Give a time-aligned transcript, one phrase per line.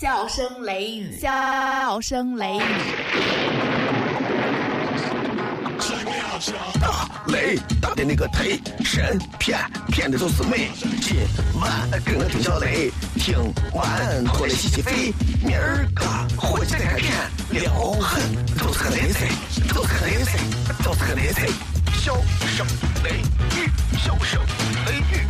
[0.00, 2.60] 笑声雷雨，笑声雷雨。
[6.80, 9.58] 大雷打的那个忒神骗
[9.88, 10.70] 骗的都是美。
[11.00, 11.16] 今
[11.60, 13.36] 晚跟我听小雷，听
[13.74, 15.12] 完过来洗洗肺。
[15.44, 16.04] 明儿个
[16.36, 17.12] 伙计再开片，
[17.50, 18.22] 撩狠
[18.56, 19.26] 都是个雷菜，
[19.74, 20.38] 都是个雷菜，
[20.84, 21.48] 都是个雷菜。
[21.94, 22.14] 笑
[22.46, 22.64] 声
[23.02, 23.18] 雷
[23.56, 23.68] 雨，
[23.98, 24.40] 笑声
[24.86, 25.26] 雷雨，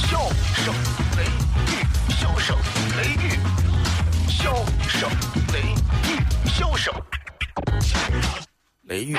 [0.00, 0.28] 笑
[0.64, 0.74] 声
[1.16, 1.22] 雷
[1.70, 2.56] 雨，笑声
[2.96, 3.37] 雷雨，
[4.48, 5.10] 笑声
[5.52, 5.60] 雷
[6.10, 6.94] 雨，笑声
[8.84, 9.14] 雷雨。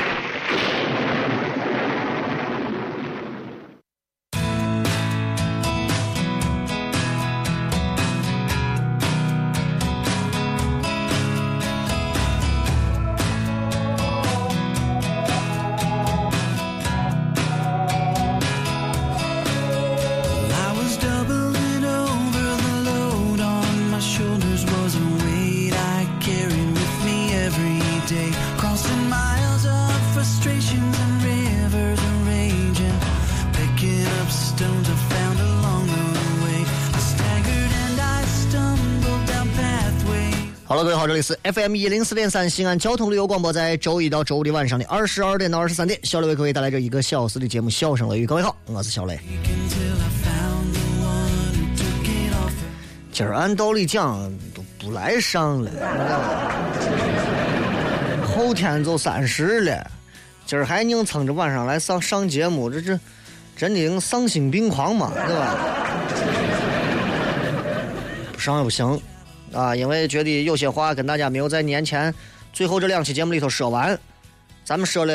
[41.10, 48.26] 这里是 FM 一零四点三西安交通旅游广播，在周一到周五的晚上的二十二点到二十三点，小雷为各位带来这一个小时的节目《笑声雷雨》。
[48.28, 49.20] 各位好，我是小雷。
[53.12, 55.72] 今儿按道理讲都不来上了，
[58.24, 59.90] 后天就三十了，
[60.46, 63.00] 今儿还硬撑着晚上来上上节目，这这
[63.58, 65.56] 真的丧心病狂嘛，对吧？
[68.32, 69.02] 不上也不行
[69.54, 72.14] 啊，因为觉得有些话跟大家没有在年前
[72.54, 73.98] 最后这两期节目里头说完。
[74.66, 75.14] 咱们说了，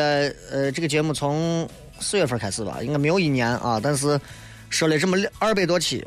[0.50, 1.68] 呃，这个节目从
[2.00, 4.20] 四月份开始吧，应该没有一年啊，但是
[4.68, 6.04] 说了这么两二百多期，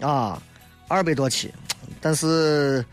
[0.00, 0.42] 啊，
[0.88, 1.54] 二百多期，
[2.00, 2.84] 但是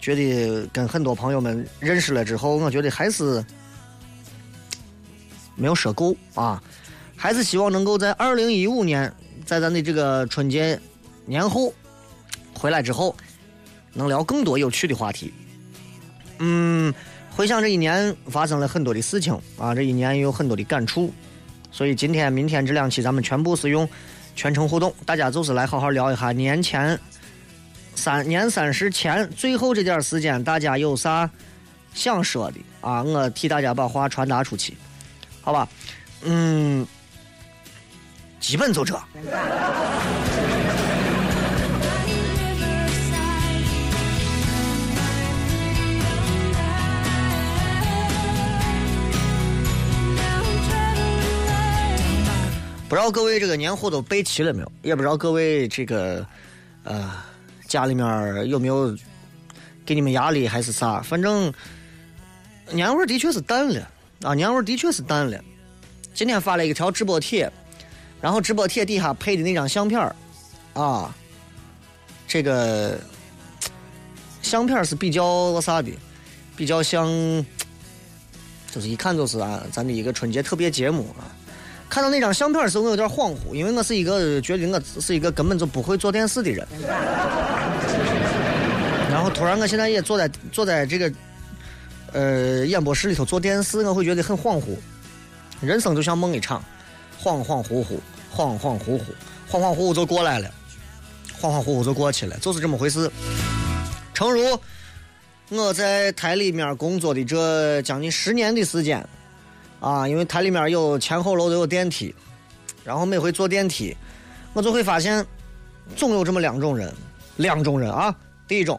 [0.00, 3.44] 觉得跟很多朋友们认识了之后，我觉得还是
[5.56, 6.62] 没有说够啊，
[7.14, 9.12] 还是希望能够在二零一五年，
[9.44, 10.80] 在咱的这个春节
[11.26, 11.70] 年后
[12.54, 13.14] 回来之后，
[13.92, 15.32] 能聊更多有趣的话题。
[16.38, 16.92] 嗯，
[17.36, 21.12] 回想这一年发生了很多的事情啊，这一年也有很多的感触，
[21.70, 23.88] 所以今天、明天这两期咱们全部是用
[24.34, 26.98] 全程互动，大家就是来好好聊一下年前
[27.94, 31.28] 三年三十前最后这点时间，大家有啥
[31.92, 33.02] 想说的啊？
[33.02, 34.74] 我替大家把话传达出去，
[35.42, 35.68] 好吧？
[36.22, 36.86] 嗯，
[38.38, 38.98] 基本就这。
[52.90, 54.72] 不知道各位这个年货都备齐了没有？
[54.82, 56.26] 也不知道各位这个
[56.82, 57.12] 呃
[57.68, 58.92] 家里面有没有
[59.86, 61.00] 给你们压力还是啥？
[61.00, 61.54] 反正
[62.72, 63.88] 年味的确是淡了
[64.22, 65.40] 啊，年味的确是淡了。
[66.14, 67.48] 今天发了一条直播帖，
[68.20, 70.12] 然后直播帖底下配的那张相片
[70.74, 71.14] 啊，
[72.26, 72.98] 这个
[74.42, 75.92] 相片是比较啥的，
[76.56, 77.06] 比较像，
[78.72, 81.29] 就是一看就是啊咱的一个春节特别节目啊。
[81.90, 86.66] 看到那张相片的时候，我有点恍惚，因为我是一个觉得我是一个根本就不会做电视的人。
[89.10, 91.12] 然后突然，我现在也坐在坐在这个
[92.12, 94.66] 呃演播室里头做电视，我会觉得很恍惚。
[95.60, 96.64] 人生就像梦一场，
[97.20, 97.98] 恍恍惚惚，
[98.32, 99.00] 恍恍惚惚，
[99.50, 100.48] 恍恍惚惚就过来了，
[101.40, 103.10] 恍恍惚惚就过去了，就是这么回事。
[104.14, 104.58] 诚如
[105.48, 109.04] 我在台里面工作的这将近十年的时间。
[109.80, 112.14] 啊，因为台里面有前后楼都有电梯，
[112.84, 113.96] 然后每回坐电梯，
[114.52, 115.26] 我就会发现，
[115.96, 116.94] 总有这么两种人，
[117.36, 118.14] 两种人啊。
[118.46, 118.78] 第一种，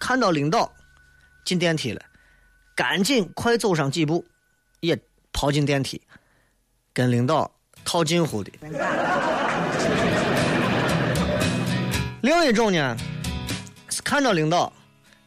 [0.00, 0.72] 看到领导
[1.44, 2.00] 进电梯了，
[2.74, 4.24] 赶紧快走上几步，
[4.80, 4.98] 也
[5.32, 6.00] 跑进电梯，
[6.94, 7.50] 跟领导
[7.84, 8.50] 套近乎的。
[12.22, 12.96] 另一种呢，
[13.90, 14.72] 是看到领导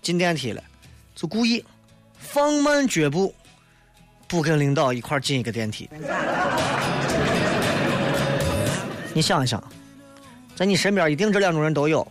[0.01, 0.63] 进电梯了，
[1.13, 1.63] 就故意
[2.18, 3.36] 放慢脚步。
[4.31, 5.89] 不跟领导一块进一个电梯，
[9.13, 9.62] 你想一想，
[10.56, 12.01] 在你身边一定这两种人都有，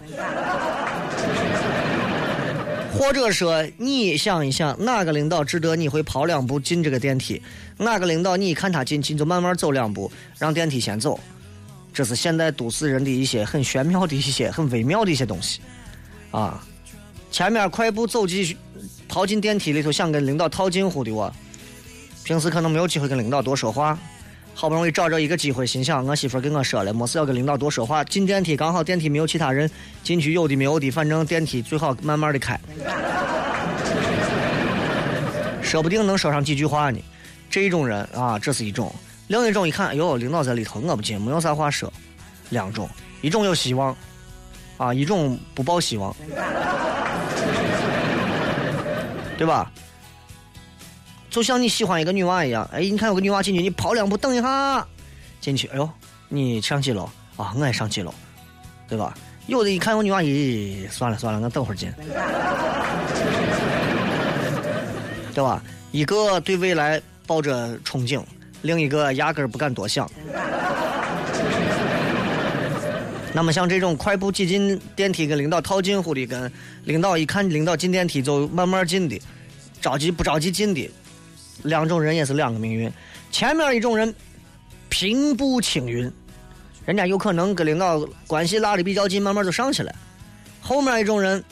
[2.93, 7.41] 或者说你想一想，哪个领导值得你会跑两步进这个电梯？
[7.79, 11.19] 哪个领导你一看他进去，你就慢慢走两步，让电梯先走。
[11.95, 15.63] 这是现代都市人的一些很玄妙的一些、很微妙的一些东西
[16.33, 16.63] 啊。
[17.31, 18.59] 前面快步走进去，
[19.09, 21.33] 跑进电梯里头，想跟领导套近乎的我。
[22.25, 23.99] 平时可能没有机会跟领导多说话，
[24.55, 28.05] 好不容易找着一个机会，心想我媳妇跟我说了，没事要跟领导多说话。
[28.05, 29.69] 进电梯刚好电梯没有其他人，
[30.03, 32.61] 进去有的没有的，反正电梯最好慢慢的开，
[35.63, 36.99] 说不定能说上几句话呢。
[37.49, 38.89] 这种人啊，这是一种；
[39.27, 41.93] 另一种一看，哟，领导在里头，我不进，没有啥话说。
[42.51, 42.89] 两种，
[43.23, 43.97] 一种有希望，
[44.77, 46.15] 啊，一种不抱希望，
[49.37, 49.71] 对吧？
[51.31, 54.85] 就像你喜欢一个女娃一样，哎，你看有个女娃进去，你跑两步，等一下，
[55.41, 55.89] 进去，哎呦，
[56.29, 57.55] 你上几楼啊？
[57.57, 58.13] 我也上几楼，
[58.89, 59.15] 对吧？
[59.47, 61.93] 有的一看有女娃，咦，算了算了，我等会儿进，
[65.33, 65.63] 对吧？
[65.93, 68.23] 一个对未来抱着憧憬，
[68.63, 70.11] 另一个压根儿不敢多想。
[73.33, 76.53] 那么像这种快步挤进电梯跟领导套近乎的，跟
[76.85, 79.21] 领导一看领导进电梯就慢慢进的，
[79.81, 80.91] 着急不着急进的，
[81.63, 82.93] 两种人也是两个命运。
[83.31, 84.15] 前面一种人
[84.89, 86.11] 平步青云，
[86.85, 89.95] 人家有可能跟领导关系拉的比较近，慢慢就上去了。
[90.61, 91.43] 后面一种人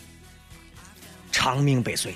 [1.30, 2.14] 长命百岁，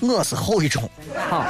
[0.00, 1.46] 我是后一种，哈。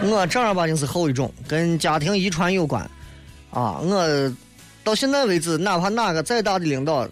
[0.00, 2.88] 我正儿八经是后一种，跟家庭遗传有关，
[3.50, 4.32] 啊，我
[4.84, 7.08] 到现在为止，哪怕哪个再大的领导，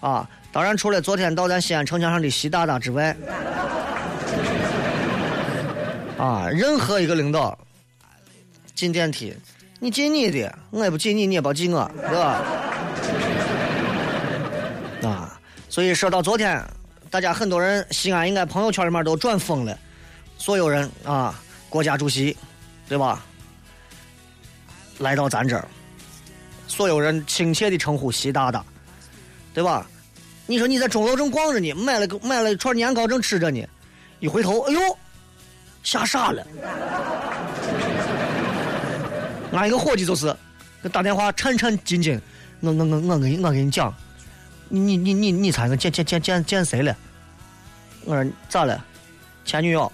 [0.00, 0.28] 啊，
[0.58, 3.16] 当然除了昨天到咱西安城墙上的习大大之外，
[6.18, 7.56] 啊，任何一个领导
[8.74, 9.32] 进电梯，
[9.78, 12.42] 你进你的，我也不进你，你也别进我，对吧？
[15.08, 15.38] 啊，
[15.68, 16.60] 所以说到昨天，
[17.08, 19.78] 大家很多人西安应该朋友圈里面都转疯了，
[20.38, 21.40] 所有人啊。
[21.68, 22.36] 国家主席，
[22.88, 23.24] 对吧？
[24.98, 25.68] 来到咱这儿，
[26.66, 28.64] 所有人亲切的称呼习大大，
[29.54, 29.86] 对吧？
[30.50, 33.62] 你说你在钟楼正逛着呢，买了个买了一串年糕正吃着呢，
[34.18, 34.80] 一回头，哎呦，
[35.82, 36.42] 吓傻了。
[39.52, 40.34] 俺一个伙计就是
[40.82, 42.18] 给打电话，颤颤兢兢，
[42.60, 43.94] 我我我我给你我跟你讲，
[44.70, 46.96] 你你你你猜我见见见见见谁了？
[48.06, 48.82] 我说咋了？
[49.44, 49.92] 前女友。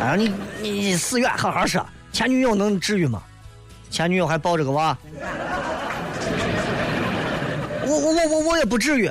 [0.00, 1.84] 啊，你你死远，好好说。
[2.10, 3.22] 前女友能至于吗？
[3.90, 4.96] 前女友还抱着个娃。
[8.52, 9.10] 我也不至于。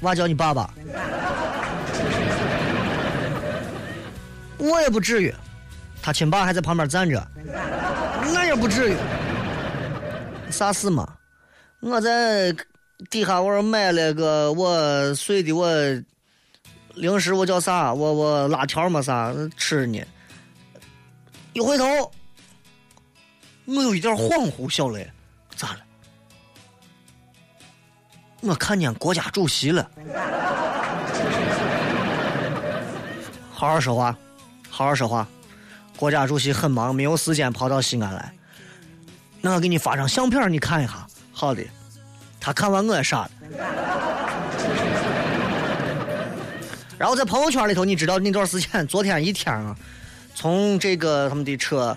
[0.00, 0.74] 娃叫你爸爸。
[4.58, 5.32] 我也不至于。
[6.02, 7.24] 他亲爸还在旁边站着。
[8.34, 8.96] 那也不至于。
[10.50, 11.14] 啥事嘛？
[11.78, 12.52] 我在
[13.08, 15.70] 底下我买了个我碎的我。
[16.94, 17.94] 零食我叫啥？
[17.94, 20.04] 我我辣条嘛啥吃呢。
[21.52, 21.84] 一回头，
[23.66, 25.08] 我有一点恍惚，小雷，
[25.54, 25.78] 咋了？
[28.42, 29.88] 我看见国家主席了。
[33.50, 34.16] 好好说话，
[34.68, 35.26] 好好说话。
[35.96, 38.32] 国家主席很忙，没有时间跑到西安来。
[39.40, 41.06] 那我给你发张相片，你看一下。
[41.32, 41.62] 好的。
[42.40, 43.30] 他看完我也傻了。
[46.98, 49.76] 然后在朋友圈里头，你知道那段时间，昨天一天啊，
[50.34, 51.96] 从这个他们的车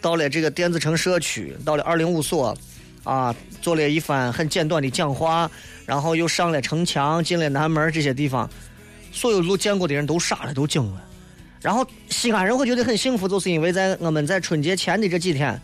[0.00, 2.56] 到了这个电子城社区，到了二零五所，
[3.04, 3.32] 啊，
[3.64, 5.50] 做了一番很简短的讲话，
[5.86, 8.46] 然后又上了城墙，进了南门这些地方，
[9.10, 11.02] 所有路见过的人都傻了，都惊了。
[11.62, 15.58] 然后西安人会觉得很幸福，就是因为在我们在春节前的这几天，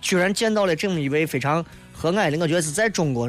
[0.00, 3.28] 居然见到了这么一位非常和蔼的，我觉得是在中国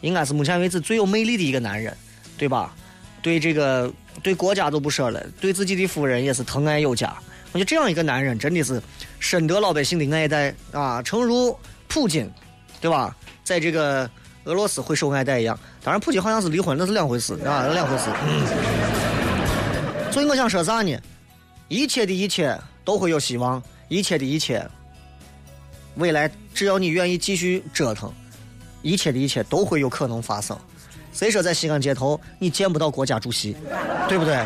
[0.00, 1.92] 应该是目前为止最有魅力的一个男人，
[2.36, 2.72] 对吧？
[3.20, 3.92] 对这个
[4.22, 7.12] 对国家都不说了，对自己的夫人也是疼爱有加。
[7.50, 8.80] 我觉得这样一个男人真的是
[9.18, 11.58] 深得老百姓的爱戴啊，诚如
[11.88, 12.30] 普京，
[12.80, 13.14] 对吧？
[13.44, 14.08] 在这个
[14.44, 15.58] 俄罗斯会受爱戴一样。
[15.82, 18.04] 当然，普京好像是离婚，那是两回事啊，那两回事。
[20.10, 20.98] 所以我想说啥呢？
[21.68, 24.66] 一切的一切都会有希望，一切的一切，
[25.96, 28.12] 未来只要你愿意继续折腾，
[28.82, 30.58] 一切的一切都会有可能发生。
[31.12, 33.56] 谁说在西安街头你见不到国家主席，
[34.08, 34.44] 对不对？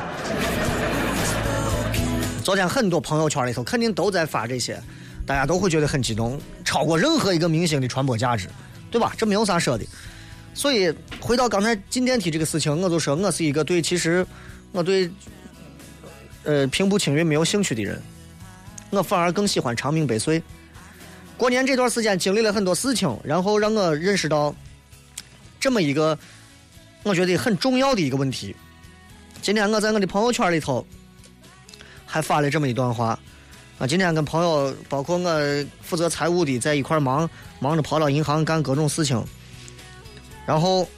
[2.43, 4.83] 昨天很多朋友圈里头肯定都在发这些，
[5.27, 8.49] 大家都会觉得很激动，超过任何一个明星的传播价值，
[8.91, 9.13] 对吧？
[9.17, 9.85] 这没有啥说的。
[10.55, 14.27] 所以回到刚才进电梯这个事情，我就说我是一个对其实
[14.73, 15.11] 我对
[16.45, 18.01] 呃平步青云没有兴趣的人，
[18.91, 20.43] 我反而更喜欢长命百岁。
[21.37, 24.55] 过年这段时间经历了很多事情，然后让我认识到
[25.59, 26.19] 这么一个。
[27.05, 28.55] 我觉得很重要的一个问题。
[29.41, 30.87] 今天我在我的朋友圈里头
[32.07, 33.19] 还发了这么一段话
[33.79, 33.87] 啊！
[33.87, 37.29] 今天跟朋友，包括我负责财务的，在一块忙，
[37.61, 39.23] 忙着跑到银行干各种事情。
[40.47, 40.89] 然后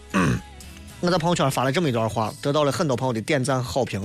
[1.01, 4.01] 我在朋友圈发了这么一段话，得到了很多朋友的点赞好评。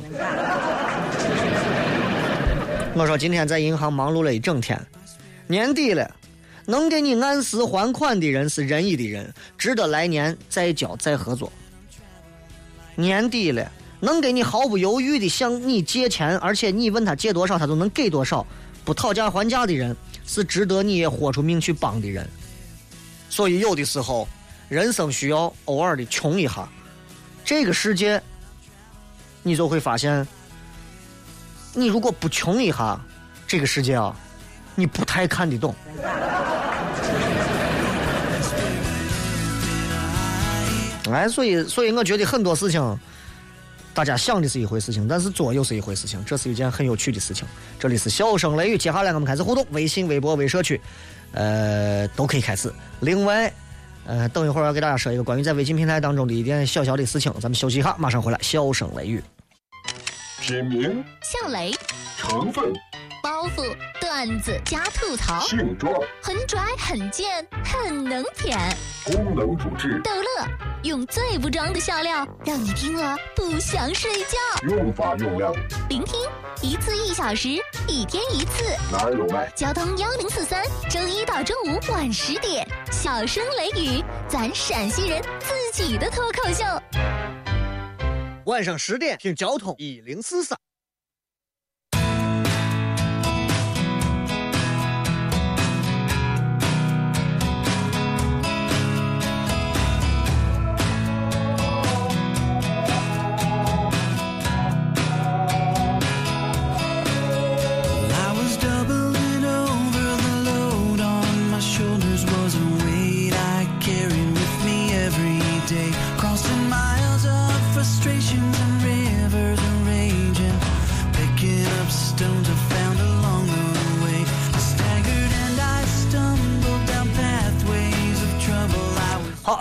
[2.96, 4.80] 我说今天在银行忙碌了一整天，
[5.48, 6.10] 年底了，
[6.66, 11.52] 能给你按时还款的人是仁义的人，值得来年再交再合作。
[12.96, 18.46] 年底了，能给你毫不犹豫的向你借钱，而且你问他借多少，他都能给多少，
[18.86, 22.28] 不讨价还价的人，是值得你也豁出命去帮的人。
[23.30, 24.28] 所以有的时候，
[24.70, 26.68] 人生需要偶尔的穷一下，
[27.44, 28.22] 这个世界，
[29.44, 30.26] 你就会发现，
[31.74, 33.00] 你如果不穷一下，
[33.46, 34.16] 这个世界啊，
[34.76, 35.76] 你不太看得懂。
[41.12, 43.00] 哎，所以，所以我觉得很多事情，
[43.94, 47.46] 大家想的是一回事情，但是做又是一回事情，这是一件很有趣的事情。
[47.78, 50.80] 这里是笑声雷雨，接下来我们开始互动，微信、微博、微社区，
[51.34, 52.72] 呃，都可以开始。
[53.02, 53.52] 另外，
[54.06, 58.40] 呃，等一会儿要给大家说一个关于在微信平台当中的一点小小的事情，咱们休息一下，马上回来。
[58.42, 59.22] 笑声雷雨，
[60.40, 61.74] 品名、笑雷，
[62.18, 62.74] 成分、
[63.22, 68.58] 包袱、段子加吐槽，性状、很拽很贱很能舔，
[69.06, 70.48] 功能主治、逗乐，
[70.84, 74.38] 用最不装的笑料，让你听了不想睡觉。
[74.70, 75.54] 用法用量，
[75.90, 76.20] 聆听
[76.62, 77.50] 一次一小时，
[77.88, 78.64] 一天一次。
[78.92, 79.52] 哪有卖？
[79.56, 86.64] 交通幺零四三，周一到周五晚十点，小声雷雨，咱陕西人自己的脱口秀。
[88.46, 90.58] 晚上十点听交通一零四三。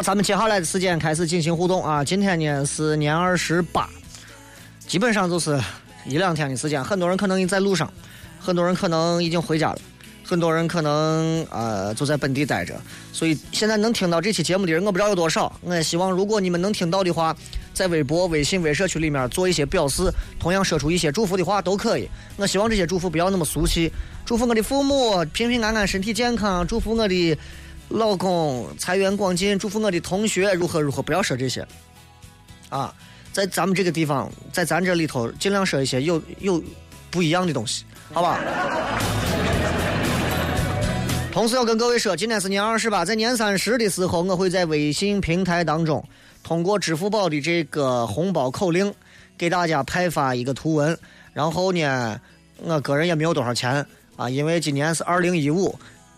[0.03, 2.05] 咱们接下来的时间开始进行互动啊！
[2.05, 3.89] 今天呢是年二十八，
[4.87, 5.61] 基本上就是
[6.07, 6.83] 一两天的时间。
[6.83, 7.93] 很多人可能已在路上，
[8.39, 9.79] 很多人可能已经回家了，
[10.23, 12.81] 很多人可能呃就在本地待着。
[13.13, 15.53] 所以现在能听到这期节目的人，我不知道有多少。
[15.63, 17.37] 我也希望，如果你们能听到的话，
[17.75, 22.09] 在微博、微信、微社区里面做一些表示，同样说出一些祝福的话都可以。
[22.37, 23.93] 我希望这些祝福不要那么俗气，
[24.25, 27.37] 祝福我的父母平平安安、身体健康，祝福我的。
[27.89, 31.67] 老公财源广进，祝福我的同学如何如何，不要说这些，
[32.69, 32.95] 啊，
[33.33, 36.63] 在咱们这个地方，在咱这里头，尽量说一些有有
[37.11, 38.39] 不一样的东西，好吧？
[41.33, 46.07] 同时要跟各位说，今天是年二十八，在年三十的时候，我会在微信平台当中，
[46.43, 48.93] 通过支付宝的这个红包口令，
[49.39, 50.99] 给大家派发一个图文。
[51.33, 52.21] 然后呢，
[52.59, 55.75] 我个人也没有多少钱啊，因为今年是二零一五。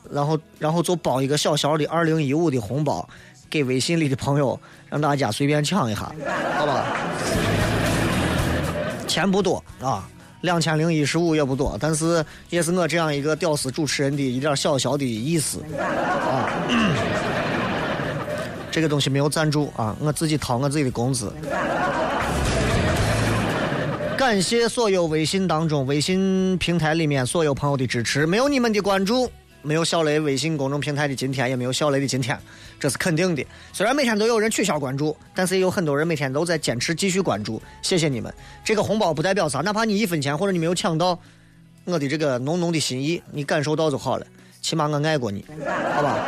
[0.08, 3.06] 然后，然后就包一个小小的二零一五的红包，
[3.48, 6.12] 给微信里的朋友，让大家随便抢一下，
[6.56, 6.84] 好吧？
[9.06, 10.08] 钱不多啊，
[10.42, 16.50] 两千零一十五也不多，但是也是我这样一个屌丝主持人的一点小小的意思啊。
[18.70, 21.32] 这个东西没有赞助啊，我自己掏我自己的工资。
[24.16, 29.28] 感谢所有微信当中、微信平台里面所有朋友的支持，没有你们的关注，
[29.62, 32.38] 没有小雷微信公众平台的今天，也没有小雷的今天，
[32.78, 33.44] 这是肯定的。
[33.72, 38.32] 虽然每天都有人取消关注，但是也有很多人每天都在坚持继续关注，谢谢你们。
[38.64, 41.18] 这个红包不代表啥，哪怕你一分钱或者你没有抢到
[41.84, 44.26] 我的这个浓浓的心意，你感受到就好了，
[44.62, 45.44] 起码我爱过你，
[45.94, 46.18] 好吧？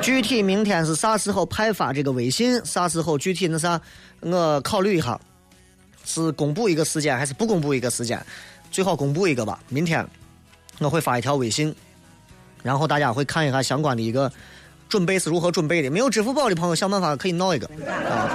[0.00, 2.60] 具体明天是啥时候派发这个微信？
[2.64, 3.80] 啥时候具体那啥？
[4.20, 5.20] 我考虑一下。
[6.06, 8.22] 是公布一个时间还是不公布一个时间？
[8.70, 9.58] 最好公布一个吧。
[9.70, 10.06] 明天
[10.78, 11.74] 我会发一条微信，
[12.62, 14.30] 然后大家会看一下相关的一个
[14.88, 15.90] 准备是如何准备的。
[15.90, 18.28] 没有支付宝的朋友，想办法可以闹一个啊，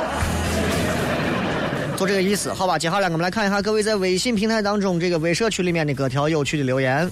[1.98, 2.80] 就这个意思，好吧？
[2.80, 7.10] 接下来我们来看一下各位在微信平台当中这个微社区里面的各条有趣的留言。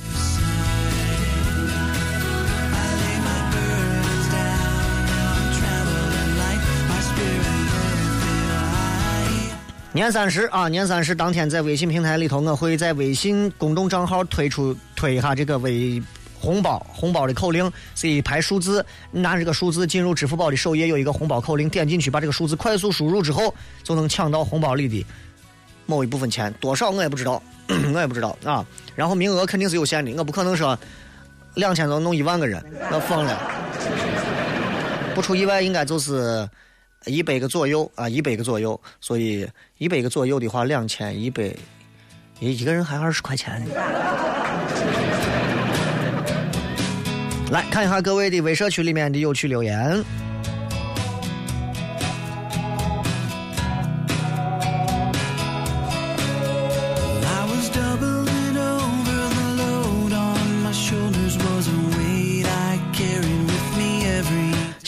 [9.97, 15.99] 年三十啊，年三十当天在微信平台里头，我会在微信公众账号推出推一下这个微
[16.39, 23.51] 红包，红包的口令是一排数字，你拿这个数字进入支付宝的首页，有一个红包口令，点进去把这个数字快速输入之后，
[23.81, 25.03] 就能抢到红包里的
[25.87, 27.41] 某一部分钱，多少我也不知道，
[27.91, 28.63] 我也不知道啊。
[28.95, 30.77] 然后名额肯定是有限的，我不可能说
[31.55, 33.35] 两千多弄一万个人，那疯了。
[35.15, 36.47] 不出意外，应该就是
[37.07, 39.47] 一百个左右啊，一百个左右，所以
[39.77, 41.43] 一百个左右的话，两千一百，
[42.39, 43.71] 一一个人还二十块钱呢。
[47.51, 50.03] 来看一下各位的微社区里面的有趣留言。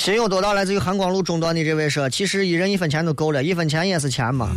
[0.10, 0.54] 心有多大？
[0.54, 4.50] 来自于韩光路中段的这位说，其实一人一分钱都够了，一分钱也是钱嘛。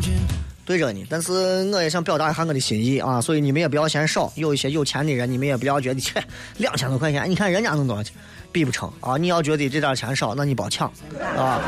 [0.65, 1.31] 对着呢，但是
[1.71, 4.33] 我也想表达一下我的心意啊，所以你们也不要嫌少。
[4.35, 6.25] 有一些有钱的人，你们也不要觉得切
[6.57, 8.15] 两千多块钱，你看人家弄多少钱，
[8.51, 9.19] 比不成啊。
[9.19, 10.91] 你要觉得这点钱少，那你别抢
[11.37, 11.61] 啊。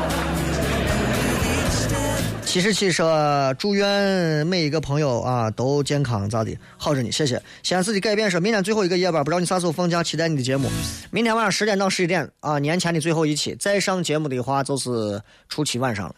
[2.55, 7.43] 七十七说，祝愿每一个朋友啊都健康咋的，好着呢，谢谢。
[7.63, 10.71] 西安市的改变说，明天最后一个夜班，不知道你啥时候放假，期待你的节目。
[11.11, 16.15] 明天晚上十点到十一点啊，年前的最后一期，再上节目的话就是初七晚上了。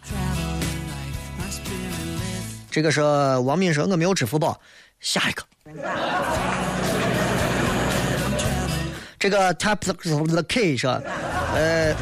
[2.70, 4.62] 这个是王敏说，我没有支付宝，
[5.00, 5.44] 下一个。
[9.18, 11.02] 这个 tap the key 说，
[11.56, 11.96] 呃，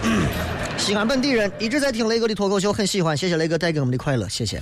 [0.77, 4.61] 西安本地人一直在听雷哥的脱口秀，很喜欢，谢谢雷哥带给我们的快乐，谢谢。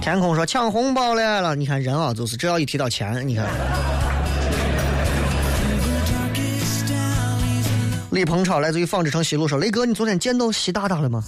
[0.00, 3.46] 天空说抢红包来了，你看人啊，就是只要一提到钱，你看。
[8.10, 11.24] 李鹏超来自于纺织城西路说：“雷哥，你昨天见到习大大了吗？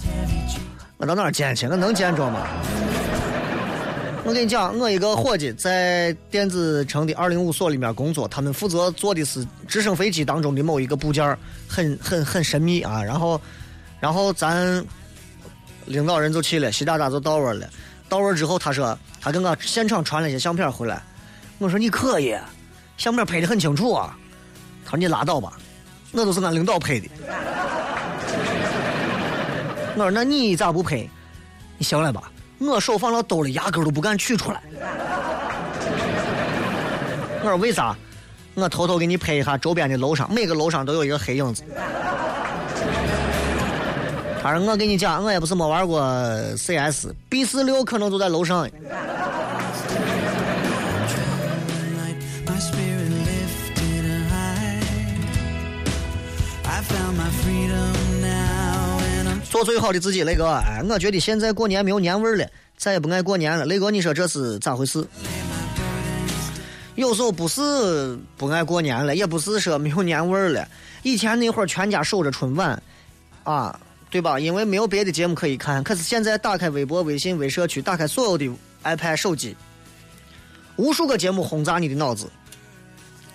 [0.95, 1.67] 我到哪儿见去？
[1.67, 2.47] 我能见着吗？
[4.27, 11.25] 我跟你讲，我一个伙计在电子城的二零五所里面工作，他们负责做的是直升飞机当中的某一个部件，
[11.65, 13.01] 很很很神秘啊。
[13.01, 13.39] 然后，
[14.01, 14.85] 然后咱
[15.85, 17.69] 领导人就去了，习大大就到位了。
[18.09, 21.01] 到位之后，他说他跟我现场传了一些相片回来。
[21.57, 22.35] 我说你可以，
[22.97, 24.13] 相片拍的很清楚啊。
[24.83, 25.53] 他说你拉倒吧。”
[26.11, 27.07] 那都是俺领导拍的。
[29.95, 31.07] 我说那你咋不拍？
[31.77, 32.29] 你行了吧？
[32.59, 34.61] 我手放到兜里，压根都不敢取出来。
[37.41, 37.95] 我说为啥？
[38.55, 41.63] 我偷偷给你拍一下周边的楼上，每个楼上都有一个黑影子。
[44.41, 46.01] 他说我跟你讲，我也不是没玩过
[46.57, 48.67] CS，B 四六可能就在楼上。
[59.49, 60.45] 做最好的自己，雷哥。
[60.45, 62.45] 哎，我觉得现在过年没有年味儿了，
[62.77, 63.65] 再也不爱过年了。
[63.65, 65.05] 雷哥，你说这是咋回事？
[66.95, 70.67] 有时候不是不爱过年了，也不是说没有年味儿了。
[71.03, 72.81] 以前那会儿全家守着春晚，
[73.43, 73.79] 啊，
[74.09, 74.39] 对吧？
[74.39, 75.83] 因为没有别的节目可以看。
[75.83, 78.49] 可是现在打开微博、微信、微社区，打开所有的
[78.83, 79.55] iPad 手机，
[80.75, 82.29] 无数个节目轰炸你的脑子。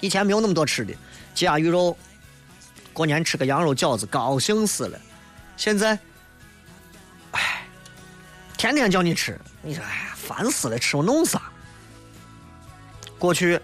[0.01, 0.93] 以前没有那么多吃的，
[1.35, 1.97] 鸡鸭鱼肉，
[2.93, 4.99] 过年吃个羊肉饺子，高兴死了。
[5.63, 5.97] 现在，
[7.31, 7.65] 哎，
[8.59, 11.41] 天天叫你吃，你说哎呀，烦死了，吃我弄啥？
[13.17, 13.61] 过去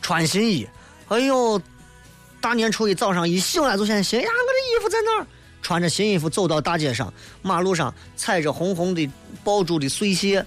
[0.00, 0.64] 穿新衣，
[1.08, 1.60] 哎呦，
[2.40, 5.26] 大年初一早上一醒来就先心呀，我这衣服在哪儿？
[5.60, 9.10] 穿着新衣服走到大街上，马路上踩着红红的
[9.42, 10.46] 爆竹的碎屑，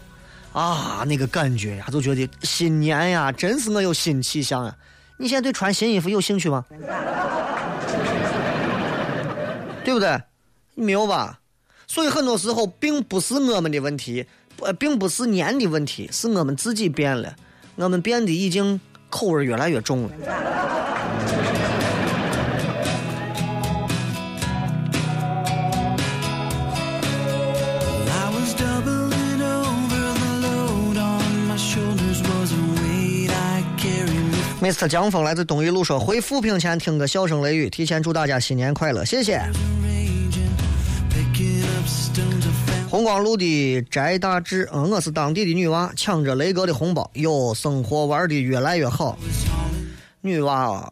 [0.54, 4.74] 啊，那个感觉呀，就觉得新年呀，真是我有新气象呀。
[5.18, 6.64] 你现在对穿新衣服有兴趣吗？
[9.84, 10.18] 对不对？
[10.78, 11.40] 没有吧？
[11.88, 14.26] 所以很多时候并不是我们的问题，
[14.60, 17.36] 呃，并不是年的问题，是我们自己变了，
[17.76, 20.10] 我们变得已经口味越来越重了。
[33.78, 34.88] Carried with Mr.
[34.88, 39.42] 江峰来自东一路说，回富平前听个笑声雷雨，提前祝大家新年快乐，谢谢。
[42.90, 49.18] 红光路的翟大志，嗯，我是当地的女娃，抢着雷哥的红包，哟，生活玩的越来越好。
[50.22, 50.92] 女娃啊，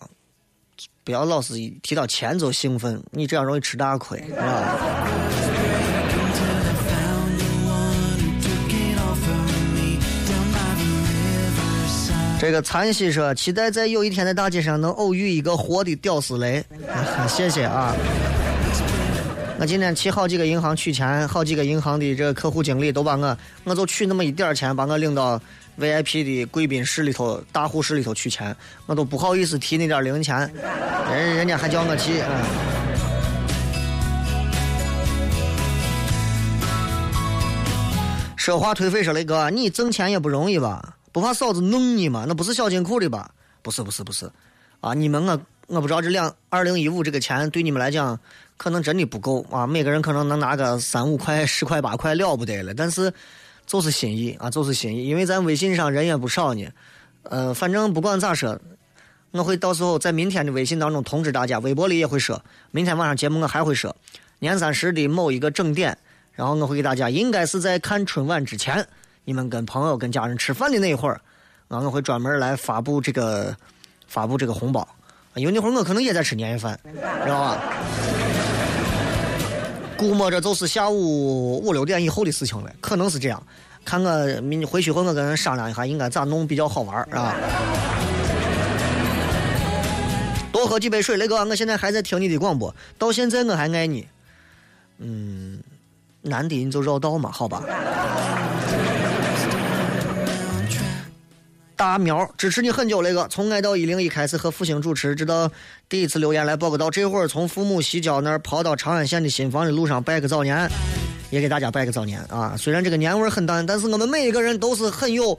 [1.06, 4.78] 不要老是一提到钱就兴奋，你这样容易吃大亏，是吧？
[12.38, 16.64] 这个残西说，期待在有一天在大街上能偶遇一个活的屌丝雷，
[17.30, 17.96] 谢谢啊。
[19.58, 25.42] 我今天去好几个银行取钱，好几个银行的这个客户经理都把我，我就取那么一点钱，把我领到
[25.80, 28.54] VIP 的贵宾室里头、大户室里头取钱，
[28.86, 30.52] 我都不好意思提那点零钱，
[31.10, 32.30] 人人家还叫我去啊。
[38.38, 40.98] 奢华颓废说：“雷哥，你挣钱也不容易吧？
[41.14, 42.26] 不怕嫂子弄你吗？
[42.28, 43.32] 那不是小金库的吧？
[43.64, 44.30] 不是，不是，不是，
[44.82, 44.94] 啊！
[44.94, 48.20] 你们我我不知道这两二零一五这个钱对你们来讲
[48.58, 53.14] 可能真的不够啊，每个人可能能拿个三五块、十块、八块了不得了，但是
[53.66, 56.66] 就是心意啊，就是心意，因为咱微信上人也不少呢。
[57.24, 58.58] 呃，反正不管咋说，
[59.32, 62.42] 我会到时候在明天的微信当中通知大家，微博里也会说，
[62.72, 63.94] 明天晚上节目我还会说，
[64.40, 65.98] 年三十的某一个整点，
[66.32, 68.88] 然后我会给大家，应该是在看春晚之前，
[69.26, 71.20] 你们跟朋友、跟家人吃饭的那一会儿，
[71.68, 73.56] 啊，我会专门来发布这个
[74.08, 74.88] 发布这个红包，
[75.34, 77.64] 因为那会儿我可能也在吃年夜饭，知道吧？
[79.98, 83.42] 估摸着就是下午五六点以后的事情了，可能是这样。
[83.84, 87.36] 看我明回去后，我跟人商量一下，应该咋弄比较好玩啊？
[90.52, 94.08] 多喝几杯水，雷哥，我现在还在听你的广播，到现在我还爱你。
[94.98, 95.60] 嗯，
[96.22, 97.62] 男的你就绕道嘛，好吧。
[101.76, 105.52] 大苗支持你很久，雷哥，从爱到一零一开始和复兴主持，直到
[105.90, 110.70] 第一次留言来报个到，这会儿从父母西郊那儿跑到长安县的新房的路上拜个早年，
[111.30, 112.56] 也给大家拜个早年啊！
[112.58, 115.38] 虽然这个年味很淡，但是我们每一个人都是很有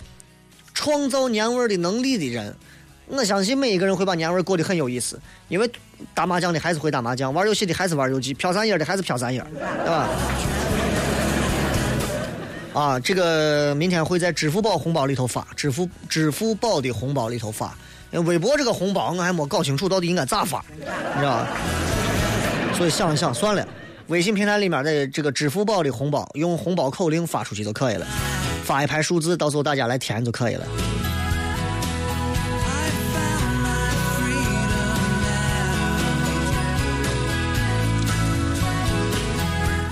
[0.75, 2.55] 创造年味的能力的人。
[3.09, 5.19] 我相信每一个人会把年味过得很有意思，
[5.49, 5.71] 因为
[6.13, 10.09] 打麻将的还是会打麻将，玩游戏的还是玩游戏，飘三叶的还是飘三叶，对吧？
[12.77, 17.75] 啊，这个明天会在支付宝红包里头发，支付支付宝的红包里头发。
[18.11, 21.49] 微博这个红包我还没搞清楚到底应该咋发，你知道吧？
[22.77, 23.67] 所以想一想算了，
[24.09, 28.07] 微信平台里面的这个支付宝的红包，用红包口令发出去就可以了，
[28.63, 30.67] 发一排数字，到时候大家来填就可以了。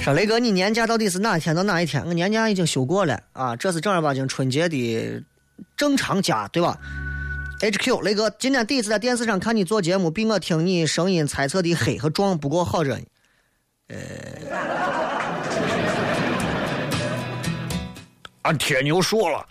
[0.05, 2.05] 说雷哥，你年假到底是哪一天到哪一天？
[2.05, 5.25] 我年假已经休过了啊，这是正儿八经春节的
[5.79, 6.79] 正常假，对吧
[7.61, 13.03] ？HQ，雷哥，今天第一次在电视上看你做节目，比我听你声音猜测的黑和壮，不过好着呢。
[13.89, 13.97] 呃，
[18.43, 19.47] 俺铁牛说了。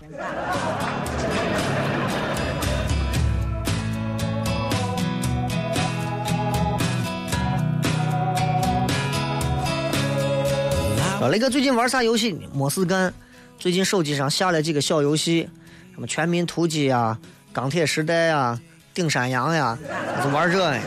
[11.29, 12.38] 雷哥最近玩啥游戏？
[12.53, 13.13] 没事干。
[13.57, 15.47] 最近手机上下了几个小游戏，
[15.93, 17.17] 什么《全民突击》呀、
[17.55, 18.59] 《钢铁时代》呀、
[18.95, 19.77] 《顶山羊》呀，
[20.23, 20.79] 就玩这呢。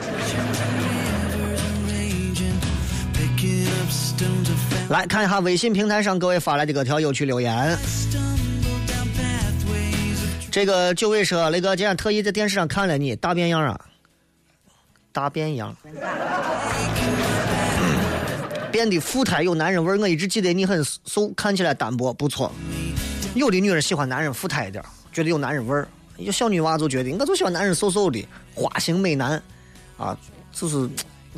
[4.88, 7.76] 来看一下微信平台上各位发来的各条有趣留言。
[10.50, 13.80] 这个九尾说：“雷哥，今天特意在电视上看了你，大变样啊，
[15.12, 15.74] 大变样。”
[18.76, 22.52] 变得富态有男人味儿，我一直记得你很瘦，看起来单薄，不错。
[23.34, 28.22] 有的女人喜欢男人富态一点，觉得有男人味儿；有小女娃就觉得我就喜欢男人瘦瘦的，
[28.54, 29.42] 花型美男，
[29.96, 30.14] 啊，
[30.52, 30.86] 就是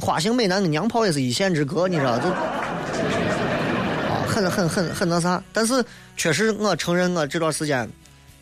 [0.00, 2.26] 花型美男跟娘炮也是一线之隔，你知道就，
[4.10, 5.40] 啊，很很很很那啥。
[5.52, 5.84] 但是
[6.16, 7.88] 确实，我承认我这段时间，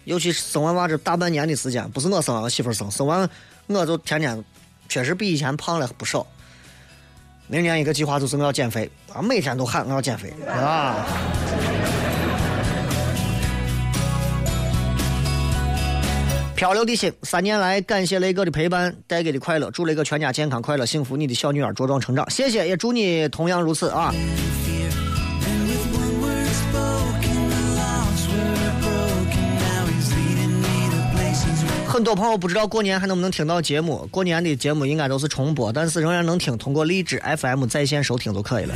[0.04, 3.28] 尤其是生完娃这大半年的时间，不是我生，我媳妇生，生完
[3.66, 4.42] 我就天天
[4.88, 6.26] 确实比以前胖了不少。
[7.48, 11.06] 明年一个计划就是我要减肥啊，每天都喊我要减肥啊。
[16.56, 24.12] 漂流的心，三年来感谢雷哥的陪伴带给的快乐，祝雷哥全家健康快乐幸福，你的小女儿茁壮成长，谢谢，也祝你同样如此啊。
[31.96, 38.74] 很多朋友不知道过年还能不能听到节目，过年的节目应该都是重播，但是仍然能听，通过荔枝 FM 在线收听就可以了。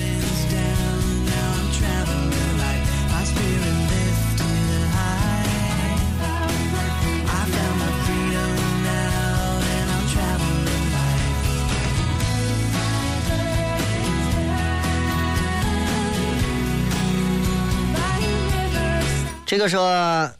[19.45, 20.40] 这个说。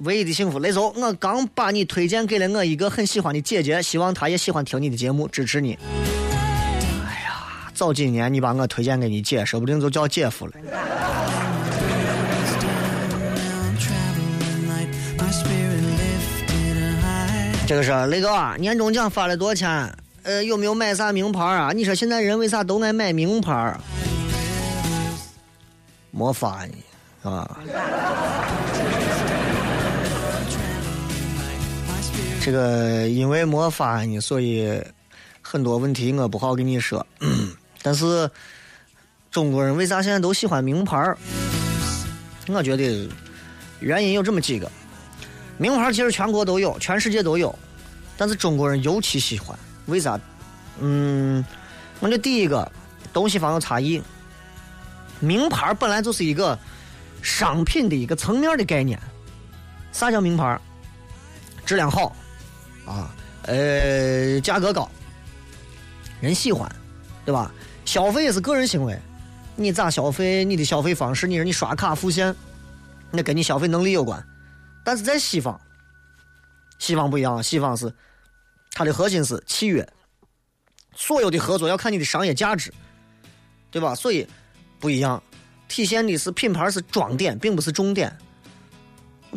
[0.00, 5.78] 唯一的幸福，雷总，我刚把你推荐给了我一个很喜欢的姐姐，希望她也喜欢听你的节目，支持你。
[7.06, 10.52] 哎呀，早几年你把我推荐给你姐，说不定就叫姐夫了。
[17.66, 19.94] 这个是雷哥，年终奖发了多少钱？
[20.22, 21.72] 呃，有没有买啥名牌啊？
[21.74, 23.78] 你说现在人为啥都爱买名牌？
[26.10, 27.58] 没发呢，啊。
[32.42, 34.82] 这个因为没发呢，所以
[35.42, 37.06] 很多问题我不好跟你说。
[37.82, 38.28] 但是
[39.30, 41.14] 中国人为啥现在都喜欢名牌
[42.48, 43.08] 我觉得
[43.80, 44.70] 原因有这么几个：
[45.58, 47.56] 名牌其实全国都有，全世界都有，
[48.16, 50.18] 但是中国人尤其喜欢为啥？
[50.80, 51.44] 嗯，
[52.00, 52.70] 我觉得第一个
[53.12, 54.02] 东西方有差异。
[55.20, 56.58] 名牌本来就是一个
[57.20, 58.98] 商品的一个层面的概念。
[59.92, 60.58] 啥叫名牌？
[61.66, 62.16] 质量好
[62.90, 64.90] 啊，呃，价格高，
[66.20, 66.70] 人喜欢，
[67.24, 67.52] 对吧？
[67.84, 68.98] 消费也是个人行为，
[69.54, 72.34] 你咋消费，你的消费方式，你说你刷卡付现，
[73.12, 74.20] 那跟你消费能力有关。
[74.84, 75.58] 但是在西方，
[76.78, 77.92] 西方不一样，西方是
[78.72, 79.86] 它的核心是契约，
[80.94, 82.72] 所有的合作要看你的商业价值，
[83.70, 83.94] 对吧？
[83.94, 84.26] 所以
[84.80, 85.22] 不一样，
[85.68, 88.16] 体现的是品牌是装点，并不是重点。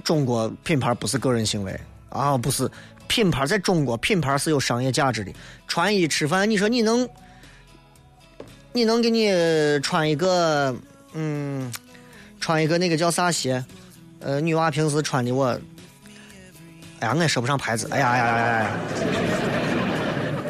[0.04, 2.70] 中国品牌不是个人行为啊，不是
[3.14, 5.32] 品牌在中国品牌是有商业价值的。
[5.68, 7.08] 穿衣吃饭，你说你能，
[8.72, 9.30] 你能给你
[9.82, 10.76] 穿一个，
[11.14, 11.72] 嗯，
[12.40, 13.64] 穿一个那个叫啥鞋？
[14.20, 15.46] 呃，女娃平时穿的我，
[17.02, 17.88] 哎呀，我也说不上牌子。
[17.92, 18.70] 哎呀呀呀呀！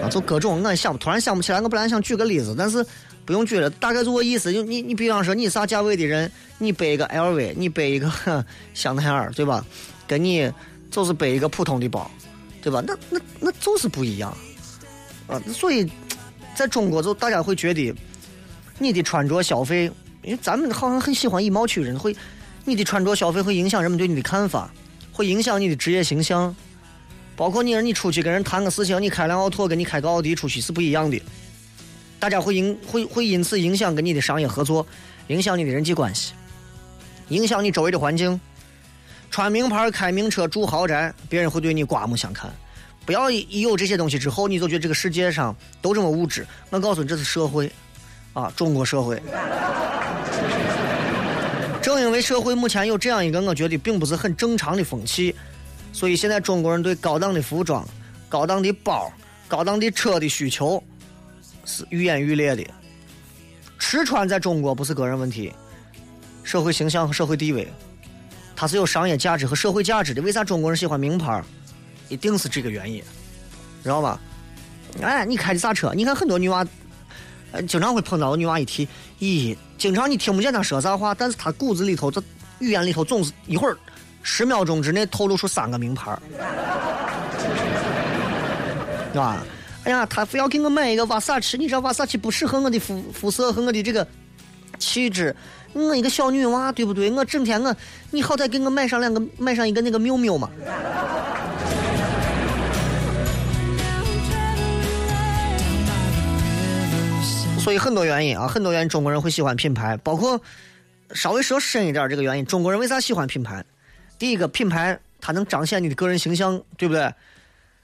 [0.03, 1.59] 啊，就各种，我也想突然想不起来。
[1.59, 2.85] 我本来想举个例子，但是
[3.25, 3.69] 不用举了。
[3.71, 8.09] 大概就我意思，就你你比方说你啥价位的人，你背一个 LV，你背一个
[8.73, 9.65] 香奈儿，对吧？
[10.07, 10.49] 跟你
[10.89, 12.09] 就是背一个普通的包，
[12.63, 12.81] 对吧？
[12.87, 14.35] 那那那就是不一样
[15.27, 15.39] 啊。
[15.53, 15.87] 所以，
[16.55, 17.93] 在中国就大家会觉得
[18.79, 19.91] 你的穿着消费，
[20.23, 22.15] 因为咱们好像很喜欢以貌取人，会。
[22.65, 24.71] 你的穿着消费会影响人们对你的看法，
[25.11, 26.55] 会影响你的职业形象，
[27.35, 31.21] 包括你，你出去跟人谈个事情，你开辆奥拓跟你开个奥迪出去是不一样的，
[32.19, 34.87] 大家会因会会因此影响跟你的商业合作，
[35.27, 36.31] 影响你的人际关系，
[37.27, 38.39] 影响你周围的环境。
[39.33, 42.53] 穿名牌、开名车、住豪宅，别人会对你刮目相看。
[43.03, 46.45] 不要一有这些东西之后，你就觉得这个世界上都这么物质。
[46.69, 47.67] 我告诉你，这是社会，
[48.33, 49.19] 啊，中国社会。
[51.81, 55.35] 正因为社会目前有这样一个我觉得并不是很正常的风气，
[55.91, 57.83] 所以现在中国人对高档的服装、
[58.29, 59.11] 高档的包、
[59.47, 60.81] 高档的车的需求
[61.65, 62.63] 是愈演愈烈的。
[63.79, 65.51] 吃穿在中国不是个人问题，
[66.43, 67.67] 社会形象和社会地位，
[68.63, 70.21] 它是有商业价值和社会价值的。
[70.21, 71.43] 为啥中国人喜欢名牌？
[72.07, 73.03] 一定是这个原因，
[73.83, 74.17] 知道吧？
[75.01, 75.91] 哎，你开的啥车？
[75.93, 76.65] 你看很多女娃。
[77.51, 78.87] 呃，经常会碰到女娃一提，
[79.19, 82.23] 咦，经常你听不见她说啥话，但是她骨子里头，这
[82.59, 83.77] 语言里头总是一会儿
[84.21, 86.21] 十秒钟之内透露出三个名牌儿，
[89.11, 89.43] 是吧？
[89.83, 94.07] 哎呀，他非要给我买一个瓦萨奇，你知道瓦萨奇不适合我的肤肤色和我的这个
[94.79, 95.35] 气质，
[95.73, 97.09] 我一个小女娃，对不对？
[97.11, 97.75] 我整天我，
[98.11, 100.49] 你好歹给我买上两个，买上一个那个缪缪嘛。
[107.59, 110.39] 所以很多原因啊，很多原因中国人会喜欢品牌，包括
[111.13, 113.63] 稍微说深一点这个原因，中国人为啥喜欢品牌？
[114.19, 117.13] 第一个，品牌它能彰显你的个人形象，对不对？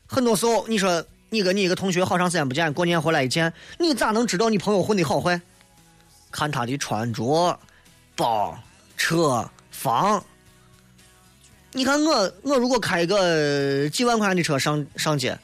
[0.06, 5.40] 很多时候，你说你跟你一个同学好长时间不见，过年回来一见，你咋能知道你朋友混的好坏？
[6.32, 7.58] 看他的穿着、
[8.20, 8.54] 包、
[8.98, 10.22] 车、房。
[11.72, 15.40] 你看我，我如果开一个几万块钱的车上上街，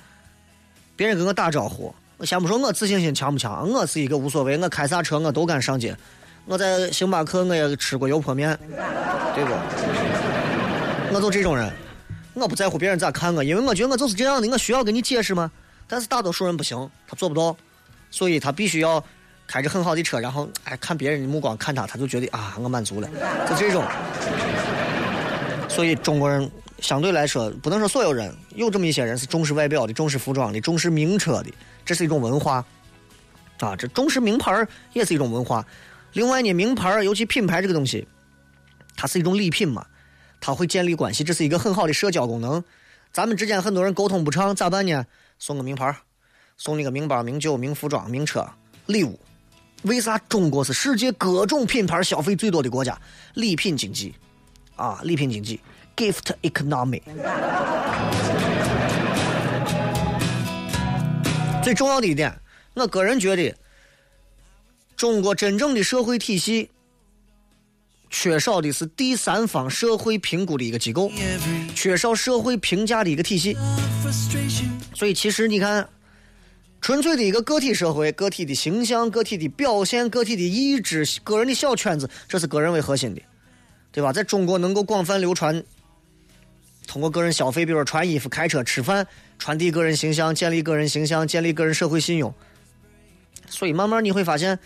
[0.97, 1.95] 别人跟我打招呼。
[2.17, 5.95] 我先不说我自信心强不强，我是一个无所谓，我开啥车我都敢上街。
[6.43, 8.59] 我在星巴克我也吃过油泼面，
[9.33, 9.53] 对不？
[11.15, 11.71] 我就这种人，
[12.33, 14.49] 我不在乎别人咋看我，因为我觉得我就是这样的。
[14.49, 15.49] 我需要跟你解释吗？
[15.87, 17.55] 但是大多数人不行，他做不到，
[18.11, 19.01] 所以他必须要
[19.47, 23.09] 开着很好的车，然后哎看别人的目光看他，他就觉得啊我满足了，
[23.49, 23.83] 就这种。
[25.69, 26.49] 所以中国人。
[26.81, 31.49] 相对来说，不能说所有人有这么一些人是重视外表的、重视服装的、重视名车的，
[31.85, 32.63] 这是一种文化
[33.59, 33.75] 啊。
[33.77, 35.65] 这重视名牌也是一种文化。
[36.11, 38.05] 另外呢，名牌尤其品牌这个东西，
[38.95, 39.85] 它是一种礼品嘛，
[40.41, 42.61] 它会建立关系，这是一个很好的社交功能。
[43.13, 45.05] 咱们之间很多人沟通不畅，咋办呢？
[45.39, 45.95] 送个名牌，
[46.57, 48.45] 送你个名包、名酒、名服装、名车
[48.85, 49.17] 礼物。
[49.83, 52.99] 为啥中国是世界各种品牌消费最多的国家？
[53.35, 54.15] 礼品经济
[54.75, 55.59] 啊，礼品经济。
[55.97, 57.01] Gift economy，
[61.63, 62.37] 最重要的一点，
[62.73, 63.55] 我个人觉得，
[64.97, 66.69] 中国真正的社会体系
[68.09, 71.09] 缺少的是第三方社会评估的一个机构，
[71.73, 73.55] 缺少社会评价的一个体系。
[74.93, 75.87] 所以，其实你看，
[76.85, 83.21] 纯粹的一个个体社会，个体的形象、个体的表现、个体的意志、个人的小圈子，这是个人为核心的，
[83.91, 84.13] 对吧？
[84.13, 85.63] 在中国能够广泛流传。
[86.85, 89.07] 通过个人消费，比如穿衣服、开车、吃饭，
[89.39, 92.31] 传递个人形象，建立个人形象，建立个人社会信用。
[93.49, 94.59] 所以慢慢你会发现，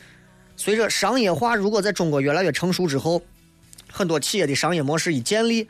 [0.57, 3.21] 随着商业化如果在中国越来越成熟之后，
[3.89, 5.69] 很多企业的商业模式一建立，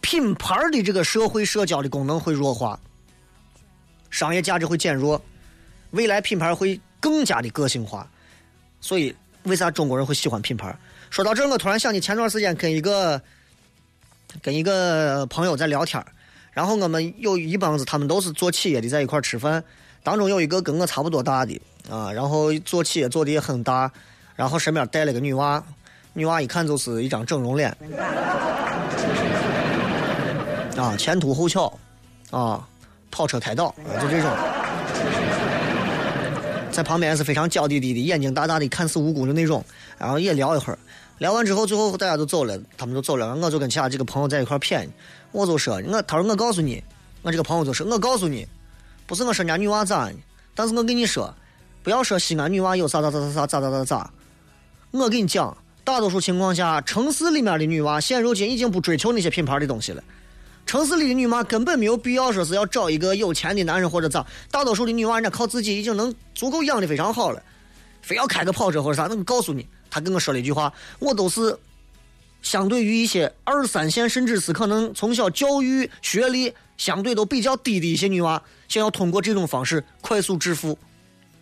[0.00, 2.78] 品牌的这个社会社交的功能会弱化，
[4.08, 5.20] 商业价值会减弱，
[5.90, 8.08] 未来品牌会更加的个性化。
[8.80, 10.74] 所以，为啥中国人会喜欢品牌？
[11.10, 13.20] 说到这，我突然想起前段时间跟一个
[14.40, 16.02] 跟一个朋友在聊天
[16.52, 19.62] 然后我们有一帮子，他们都是做企业的，在一块吃饭。
[20.02, 23.90] 当中有一个跟我差不多大的啊，然后做企业做的也很大，
[24.34, 25.62] 然后身边带了个女娃，
[26.14, 27.76] 女娃一看就是一张整容脸，
[30.76, 31.72] 啊，前凸后翘，
[32.30, 32.66] 啊，
[33.10, 34.30] 跑车开道，啊就这种。
[36.82, 39.64] 旁边是非常娇滴滴的，眼睛大大的，看似无辜的那种。
[39.98, 40.78] 然后也聊一会儿，
[41.18, 44.88] 聊完之后，最后大家都走了，他们都走了，我就跟其他几个朋友在一块儿谝，
[45.32, 46.82] 我就说，我他说我告诉你，
[47.22, 48.46] 我这个朋友就说，我告诉你，
[49.06, 50.10] 不是我说人家女娃咋，
[50.54, 51.34] 但是我跟你说，
[51.82, 54.10] 不要说西安女娃有啥咋咋咋咋咋咋咋咋，
[54.90, 60.02] 我跟你讲，大多数情况下，城市里面的女娃现如今已经不追求那些品牌的东西了。
[60.70, 67.42] 城市里的女娃根本没有必要说是要找一个有钱的男人或者咋，大多数的女娃人家靠自己已经能足够养的非常好了，
[68.02, 71.58] 非要开个跑车或者啥，那我告诉你，他跟我说了一句话，我都是
[72.40, 80.78] 相对于一些二三线甚至是可能从小教育学历相对都比较低的一些女娃，想要通过这种方式快速致富。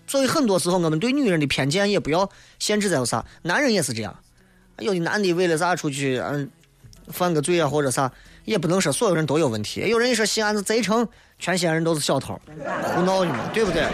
[0.07, 4.19] 所以很多时候我们对女人的偏见也不要限制在有啥，男人也是这样，
[4.79, 6.51] 有的男的为了啥出去嗯
[7.09, 8.11] 犯个罪啊或者啥。
[8.49, 9.87] 也不能说所有人都有问题。
[9.87, 11.07] 有人一说西安是贼城，
[11.39, 12.41] 全西安人都是小偷，
[12.83, 13.87] 胡闹呢嘛，对不对？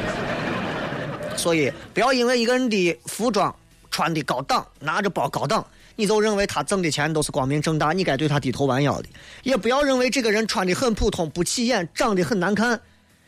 [1.36, 3.52] 所以不要因为一个人的服装
[3.90, 9.08] 穿的高档，拿着包高档，你就认为他挣的钱都是光明正大，你该对他低头弯腰的。
[9.42, 12.80] 也不要认为这个人穿的很普通，不起眼，长得很难看，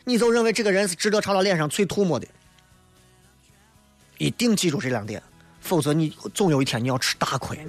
[0.05, 2.25] 你就认为这个人是值得朝他脸上啐唾沫的。
[4.17, 5.21] 一定记住这两点，
[5.59, 7.59] 否则你总有一天你要吃大亏。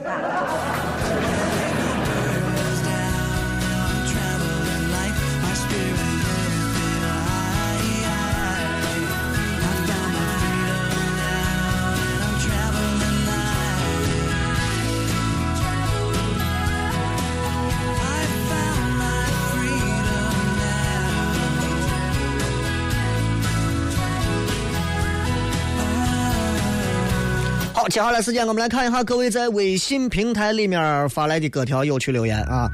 [27.90, 32.68] 接下来时间我们来看一下各位在微信平台里面发来的各条有趣留言啊。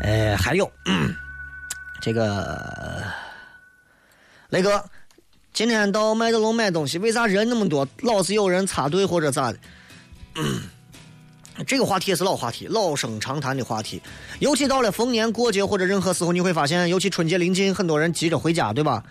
[0.00, 0.70] 呃，还有、
[2.00, 3.02] 这个
[4.50, 4.84] 雷哥，
[5.52, 9.58] 今天到麦德龙买东西，为啥人那么多，老是有人插队或者咋的？
[11.66, 14.00] 这个话题也是老话题，老生常谈的话题。
[14.38, 19.02] 尤其到了逢年过节或者任何时候，你会发现，尤其春节临近，很多人急着回家，对吧？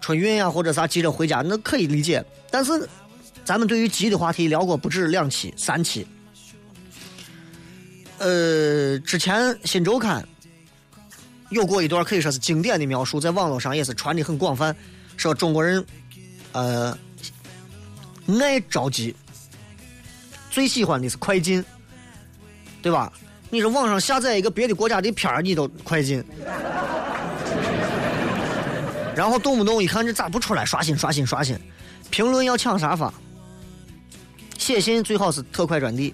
[0.00, 2.24] 春运呀、或者啥急着回家，那可以理解。
[2.50, 2.88] 但是
[3.46, 6.04] 咱们对于急的话题聊过不止两期、三期。
[8.18, 10.20] 呃，之前《新周刊》
[11.50, 14.74] 有过一段可以说是经典的描述，在网络上也是传的很广泛，
[15.16, 15.84] 说中国人
[16.50, 16.98] 呃
[18.40, 19.14] 爱着急，
[20.50, 21.64] 最喜欢的是快进，
[22.82, 23.12] 对吧？
[23.48, 26.24] 你说网上下载一个别的国家的片儿，你都快进，
[29.14, 31.56] 然后动不动一看这咋不出来，刷新刷新刷新，
[32.10, 33.14] 评论要抢沙发？
[34.66, 36.12] 写信最好是特快专递，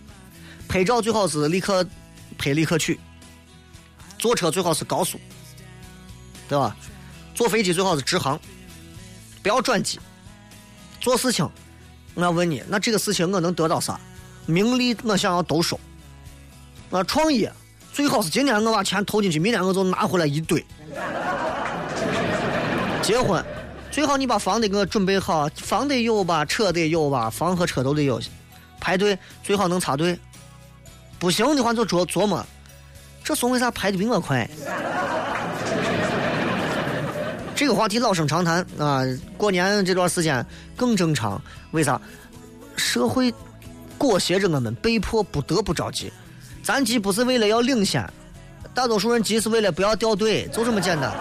[0.69, 1.83] 拍照最好是立刻
[2.37, 3.01] 拍立刻取，
[4.19, 5.19] 坐车最好是高速，
[6.51, 6.77] 对吧？
[7.35, 8.39] 坐飞机最好是直航，
[9.43, 9.99] 不要转机。
[11.01, 11.49] 做事情，
[12.13, 13.99] 我要问你，那这个事情我能得到啥？
[14.45, 15.81] 名利我想要都收。
[16.91, 17.51] 那，创业
[17.91, 20.63] 最好是今天我把钱投进去，明天我就拿回来一堆。
[23.01, 23.43] 结婚
[23.91, 28.21] 最好你把房得给我准备好，房得有吧，车得有吧，房和车都得有。
[28.83, 30.19] 排队最好能插队，
[31.21, 32.45] 不行的话就琢琢磨，
[33.23, 34.51] 这怂为啥排的比我快？
[37.55, 39.05] 这个话题老生常谈啊，
[39.37, 40.45] 过年这段时间
[40.77, 41.41] 更正常。
[41.71, 42.01] 为啥？
[42.77, 43.33] 社会
[43.97, 46.13] 裹挟着我们，被迫不得不着急。
[46.65, 48.05] 咱急不是为了要领先，
[48.75, 51.13] 大多数人急是为了不要掉队，就这么简单。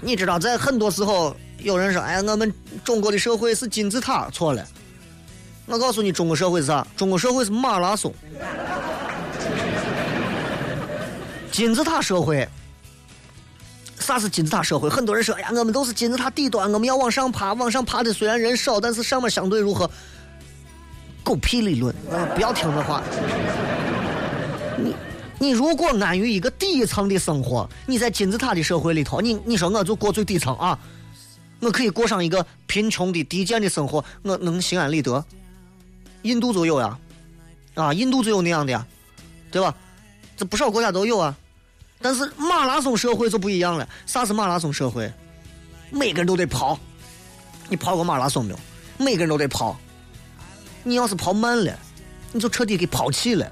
[0.00, 4.66] 你知道，在很多时候，有人说：“哎，我们中国的社会是金字塔。”错了。
[5.66, 6.86] 我告诉你，中国社会是啥？
[6.96, 8.14] 中国社会是马拉松。
[11.50, 12.48] 金字塔社会，
[13.98, 14.88] 啥是金字塔社会？
[14.88, 17.52] 很多人说：“哎呀，我们都是金字塔底端，我们要往上爬。
[17.54, 19.90] 往上爬的虽然人少，但是上面相对如何？”
[21.24, 22.24] 狗屁理论啊！
[22.36, 23.02] 不要听这话。
[24.78, 24.94] 你
[25.40, 30.78] 你如果安于一个底层的生活，你在金字塔的社会里头，你你说我就过最底层啊，
[31.58, 35.24] 我可以过上一个贫穷的低贱的生活，我能心安理得。
[36.26, 36.98] 印度就有呀，
[37.74, 38.86] 啊，印度就有那样的呀，
[39.50, 39.74] 对吧？
[40.36, 41.34] 这不少国家都有啊。
[42.00, 43.88] 但是马拉松社会就不一样了。
[44.04, 45.10] 啥是马拉松社会？
[45.90, 46.78] 每个人都得跑。
[47.68, 48.58] 你跑过马拉松没有？
[48.98, 49.76] 每个人都得跑。
[50.82, 51.72] 你要是跑慢了，
[52.32, 53.50] 你就彻底给抛弃了。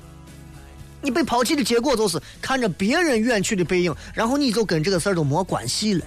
[1.00, 6.04] 你被抛弃的结果就是看着别人远去的背影，然后你就跟这个事儿都没关系了。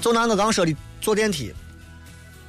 [0.00, 1.54] 就拿我刚说的坐电梯，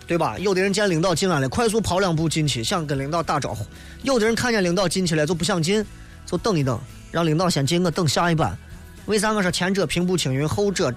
[0.06, 0.38] 对吧？
[0.38, 3.64] 有的人见领导进来了，快速跑两步进去，想跟领导打招呼；
[4.04, 5.86] 有的人看见领导进去了，就不想进，
[6.26, 6.80] 就等一等，
[7.12, 8.58] 让领导先进，我等下一班。
[9.06, 10.94] 为啥我说前者平步青云，后者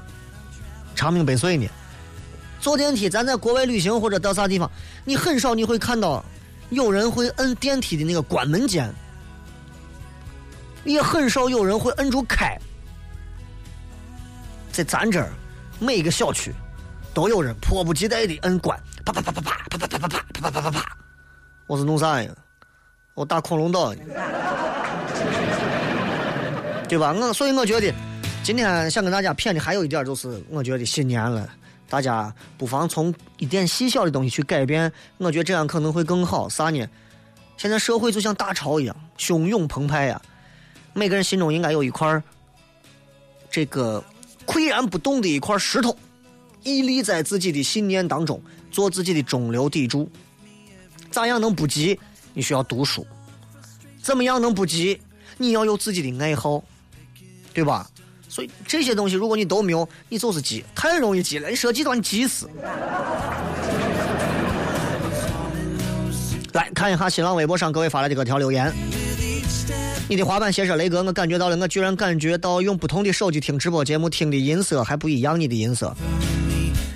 [0.95, 1.67] 长命百岁呢？
[2.61, 4.71] 坐电梯，咱在国外旅行或者到啥地方，
[5.05, 6.25] 你很少你会看到
[6.71, 8.93] 有人会摁电梯的那个关门键，
[10.85, 12.59] 也很少有人会摁住开。
[14.73, 15.31] 在咱这儿，
[15.79, 16.53] 每个小区
[17.15, 20.99] 都有人迫不及待的摁关，啪啪啪啪啪啪啪啪啪啪啪啪啪啪。
[21.69, 22.29] 我是弄啥呀？
[23.15, 24.01] 我打恐龙岛呢，
[26.89, 27.13] 对吧？
[27.13, 27.95] 我所以我觉得，
[28.43, 31.49] 今天想跟大家谝的还有一点就是，我觉得新年了。
[31.89, 36.49] 大家不妨从一点细小的东西去改变，我觉得这样可能会更好。
[36.49, 36.85] 啥呢？
[37.57, 40.21] 现在社会就像大潮一样，汹涌澎湃呀、
[40.95, 42.21] 每个人心中应该有一块儿
[43.49, 44.03] 这个
[44.47, 45.97] 岿然不动的一块石头，
[46.65, 48.43] 屹立在自己的信念当中，
[48.77, 50.07] 做自己的中流砥柱。
[51.11, 51.99] 咋样能不急？
[52.35, 53.07] 你需要读书。
[54.03, 55.01] 怎么样能不急？
[55.39, 56.63] 你要有自己的爱好，
[57.55, 57.89] 对吧？
[58.29, 61.49] 所以这些东西，如果你都没有，你就是急，太容易急了。
[61.49, 62.51] 你说极端，你急死。
[66.53, 68.71] 来看一下新浪微博上各位发来的各条留言。
[70.07, 75.97] 你的滑板鞋是雷哥，我感觉到了，我居然感觉到用不同的手机听直播节目听的音色还不一样，你的音色。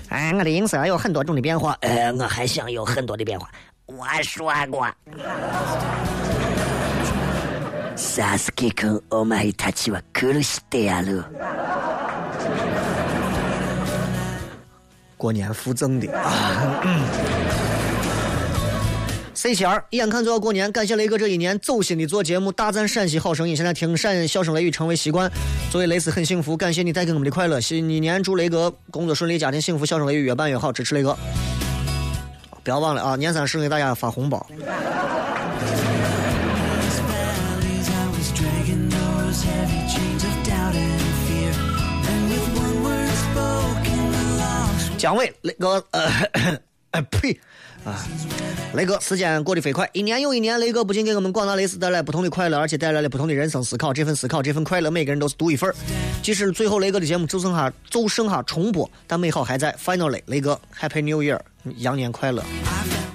[0.10, 3.50] 哎，我的音色有很多种的变化，呃，我还想有很多的变化。
[3.86, 4.88] 我说过。
[7.96, 11.24] サスケ君、お前たちは苦してやる。
[15.18, 16.82] 过年附赠的啊。
[19.41, 25.33] C 七儿，眼看就要过年，感谢雷哥这一年走心的做节目，大赞陕西好声音，现在听陕笑声雷雨成为习惯。
[25.71, 27.59] 作为雷丝很幸福，感谢你带给我们的快乐。
[27.59, 31.17] 新一年祝雷哥工作顺利，家庭幸福，笑声雷雨越办越好，支持雷哥。
[32.63, 34.47] 不要忘了啊，年三十给大家发红包。
[44.99, 46.11] 姜伟，雷哥，呃，
[46.91, 47.41] 呃 呸，
[47.85, 48.05] 啊，
[48.75, 53.93] 雷哥，时间过得飞快，一年又一年，雷哥不仅给我们广大雷丝带来不同的快乐，而且带来了不同的人生思考。
[53.93, 55.73] 这份思考，这份快乐，每个人都是独一份。
[56.23, 59.75] 即使最后雷哥的节目就剩下就剩下重播，但美好还在。
[59.83, 61.41] Finally，雷哥，Happy New Year，
[61.79, 62.45] 羊年快乐。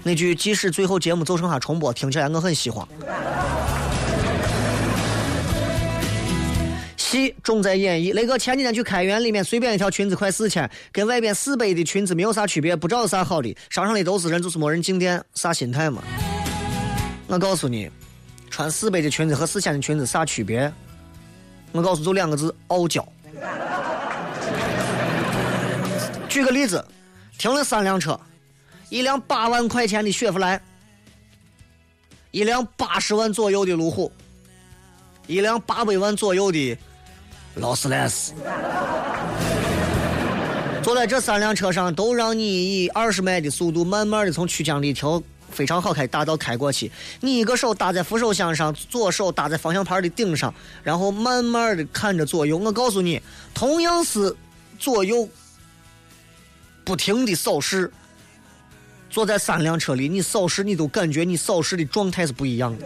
[0.04, 2.88] 那句即使最后节目就剩下重播，听起来我很喜欢。
[7.06, 8.14] 戏重在演绎。
[8.14, 13.56] 雷哥前几天去开元，里面随便一条裙子快四千，跟外边四百的裙子没有啥区别，不知道有啥好的。
[13.70, 16.02] 商场里都是人，就是没人进店，啥心态嘛？
[17.28, 17.90] 我告诉你，
[18.50, 20.72] 穿四百的裙子和四千的裙子啥区别？
[21.72, 23.08] 我告诉就两个字：傲娇。
[26.28, 26.84] 举个例子，
[27.38, 28.20] 停了三辆车，
[28.90, 30.60] 一辆八万块钱的雪佛兰，
[32.32, 34.12] 一辆八十万左右的路虎，
[35.28, 36.78] 一辆八百万左右的
[37.56, 38.34] 劳斯莱斯。
[40.84, 46.92] 坐在这三辆车上，都让你以二十迈的速度，慢慢的从曲江的一条非常好开大道开过去。
[47.22, 50.54] 你一个手搭在扶手箱上，左手搭在方向盘的顶上，
[50.84, 52.58] 然后慢慢的看着左右。
[52.58, 53.20] 我告诉你，
[53.54, 54.36] 同样是
[54.78, 55.28] 左右
[56.84, 57.92] 不停的扫视，
[59.10, 62.86] 坐在三辆车里，你扫视你都感觉你扫视的状态是不一样的。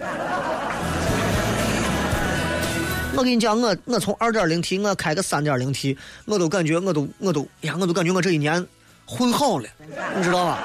[3.19, 8.65] 我跟你讲，我我从二点零 T 我开个三点零 T，我都感觉我都我都呀，我都感觉我这一年
[9.05, 9.67] 混好了，
[10.15, 10.59] 你知道吧？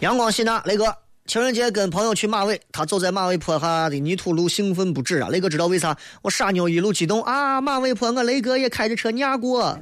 [0.00, 0.86] 阳光西娜，雷哥，
[1.26, 5.28] 情人节跟朋友去马尾，他走在马尾坡下的泥土路，兴奋不止啊！
[5.28, 5.94] 雷哥知道为啥？
[6.22, 7.60] 我傻妞一路激动啊！
[7.60, 9.78] 马尾坡，我雷哥也开着车撵过。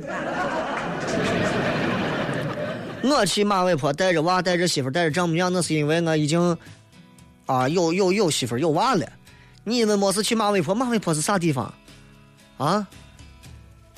[3.03, 6.57] 我去马尾坡带着娃、带着媳妇、带着丈母娘，那是因为我已经
[7.47, 9.07] 啊有有有媳妇有娃了。
[9.65, 10.75] 你们没事去马尾坡？
[10.75, 11.73] 马尾坡是啥地方？
[12.59, 12.87] 啊？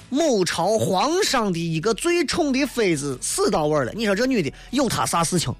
[0.08, 3.92] 某朝皇上的一个最宠的妃子死到位了。
[3.94, 5.54] 你说这女的有她啥事情？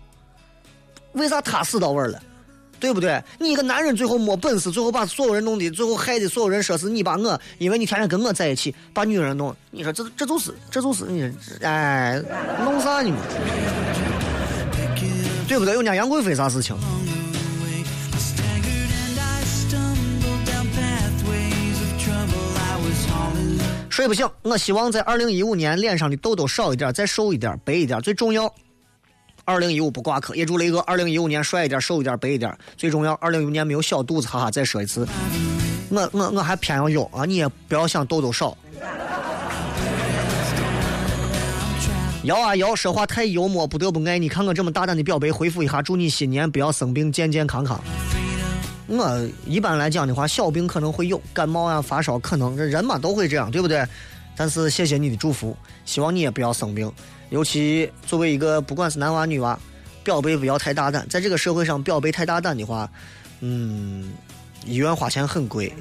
[1.12, 2.22] 为啥她死到位了？
[2.82, 3.22] 对不对？
[3.38, 9.54] 你一个男人最后没本事，最后把所有人弄的，最后害的所有人说是你把我，因为你天天跟我在一起，把女人弄。
[9.70, 12.20] 你说这这就是这就是你哎，
[12.64, 13.18] 弄啥呢嘛？
[15.46, 15.74] 对不对？
[15.74, 16.76] 有家杨贵妃啥事情？
[23.88, 28.52] 睡不醒，我希望在二零一五年脸上的痘痘少一点，再瘦一点，白一点，最重要。
[29.45, 33.12] 二零一五不挂科，也祝雷哥二零一五年帅一点，瘦一点，白一点，最重要。
[33.14, 35.07] 二零一五年没有小肚子，哈哈，再说一次。
[35.90, 38.57] 我我我还偏要有啊，你也不要想痘痘少。
[42.24, 44.28] 摇啊摇，说话太幽默，不得不爱你。
[44.28, 47.82] 看我这么大胆的表白，回复一下，祝你新年不要生病，健健康康。
[48.86, 53.84] 我一般来讲的话，小病可能会有，感冒啊、发烧可能，这人嘛都会这样，对不对？
[54.36, 56.90] 但是谢谢你的祝福，希望你也不要生病。
[57.32, 59.58] 尤其作为一个不管是男娃女娃，
[60.04, 61.08] 表白不要太大胆。
[61.08, 62.86] 在这个社会上，表白太大胆的话，
[63.40, 64.12] 嗯，
[64.66, 65.72] 医院花钱很贵。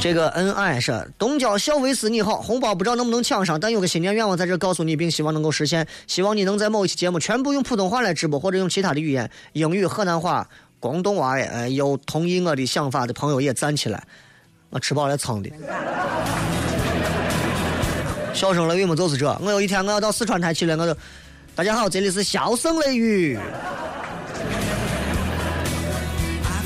[0.00, 5.86] 这个恩爱是东郊小维斯你好，红包不知道能不能抢上，但有个新年愿望在这告诉你，并希望能够实现。
[6.08, 10.48] 希望你能在某一期节目全部用普通话来直播，或者用其他的语言，英语、河南话、
[10.80, 14.02] 广东话，呃，有同意我的想法的朋友也站起来。
[14.74, 15.48] 我吃饱了撑的。
[18.34, 19.24] 笑声雷雨么就是这。
[19.40, 20.98] 我有一天我要到四川台去了，我就，
[21.54, 23.38] 大家好，这里是笑声雷雨。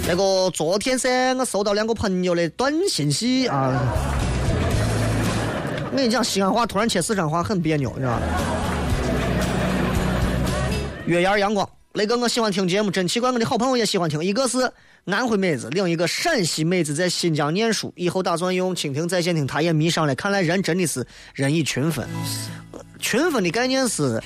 [0.09, 3.79] 那个昨天噻，我收到两个朋友的短信息啊。
[5.91, 8.23] 我跟你讲，西安话突然切四川话很别扭，你知道吧？
[11.05, 14.25] 月牙阳光，雷哥，我喜欢听节目，真奇怪，我的好朋友也喜欢听。
[14.25, 14.73] 一个是
[15.17, 20.15] 安徽妹子，另一个陕西妹子，在新疆念书，以后打算用蜻蜓在线听，她也迷上了。
[20.15, 22.07] 看来人真的是人以群分，
[22.99, 24.23] 群分的概念是，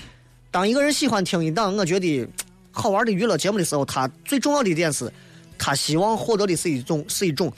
[0.50, 2.28] 当一个人喜欢听一档我觉得
[2.70, 5.10] 好玩的娱乐节目的时候，他最重要的一点是，
[5.56, 7.52] 他希望获得的是一种是一种，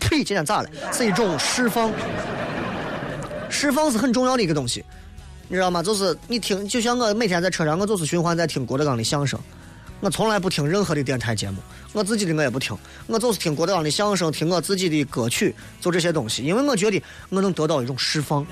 [0.00, 0.70] 呸，今天咋了？
[0.92, 1.92] 是一种释放，
[3.48, 4.84] 释放是很重要的一个东西。
[5.48, 5.80] 你知道吗？
[5.80, 9.38] 就是你听，就像我每天在车上，我就是循环在听郭德纲的相声，
[10.00, 11.56] 我从来不听任何的电台节目，
[11.92, 12.76] 我自己的我也不听，
[13.06, 18.46] 我就是听郭德纲的相声，听我自己的歌曲，就这些东西，因为我觉得我能得到一种释放。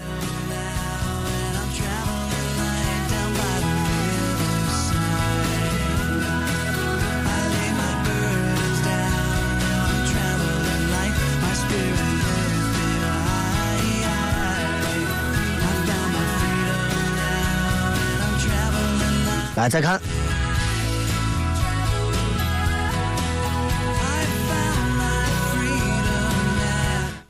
[19.57, 20.01] 来，再看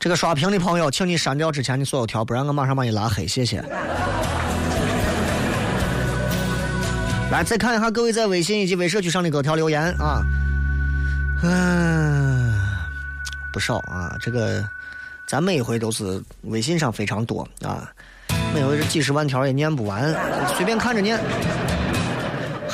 [0.05, 3.59] 这个刷屏的朋友，请你删掉之前的所有条，不然我马上把你拉黑，谢谢。
[7.31, 10.21] 来，再看一下各位在微信以及微社区上的各条留言啊，
[11.41, 12.53] 嗯，
[13.51, 14.63] 不少啊，这个
[15.25, 17.91] 咱每一回都是微信上非常多啊，
[18.53, 20.15] 每回这几十万条也念不完，
[20.55, 21.19] 随便看着念。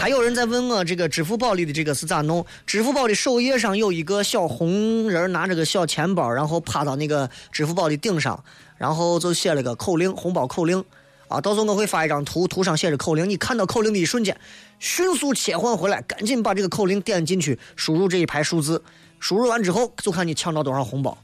[0.02, 2.44] 还有人在问我这个支付宝里的这个是咋弄？
[2.66, 8.44] 支付宝的首页上有一个小红人拿着个小钱包，然后趴到那个支付宝的顶上，
[8.80, 10.84] 然后就写了个口令，红包口令。
[11.28, 14.36] 啊，到时候我会发一张图，图上写着口令，你看到口令的一瞬间，
[14.80, 18.82] 迅速切换回来，赶紧把这个口令点进去，输入这一排数字，
[19.20, 21.16] 输入完之后就看你抢到多少红包。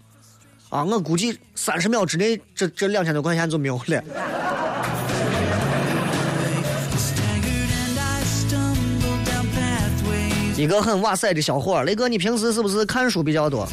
[0.69, 4.03] 啊，我估计三十秒之内，这这两千多块钱就没有了。
[10.57, 13.67] 一个很哇塞的小伙儿，雷哥，你平时是不是看书比较多？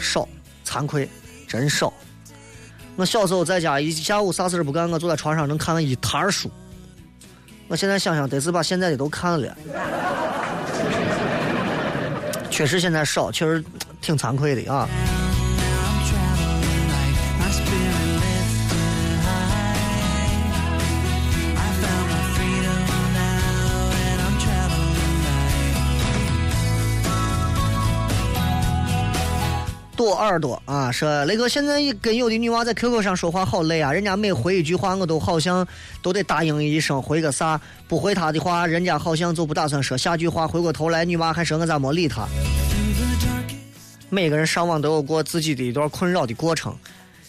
[0.00, 0.28] 少，
[0.66, 1.08] 惭愧，
[1.46, 1.92] 真少。
[2.96, 6.50] 我小时候在家一下午啥事儿不干，我坐在床上能看了一摊儿书。
[7.68, 9.56] 我现在想想，得是把现在的都看了。
[12.50, 13.64] 确实现在少，确实
[14.00, 14.88] 挺惭愧的啊。
[30.14, 35.66] 耳朵啊，说雷哥现在跟有的女娃在 QQ 上说话好累啊，人家每回一句话我都好像
[36.00, 42.26] 都得答应一声回个啥，不回她的话，人家好像就不打算说下句话，回过头来女娃还说我咋没理她。
[44.10, 46.76] 每个人上网都有过自己的一段困扰的过程，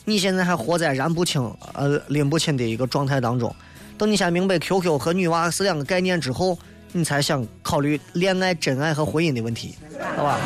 [0.04, 1.42] 你现在还活在燃不清、
[1.74, 3.56] 呃拎不清的一个状态当中。
[3.98, 6.58] 等你先明白 QQ 和女娃是两个概念之后，
[6.92, 9.76] 你才想考虑恋爱、真爱和婚姻的问题，
[10.18, 10.40] 好吧？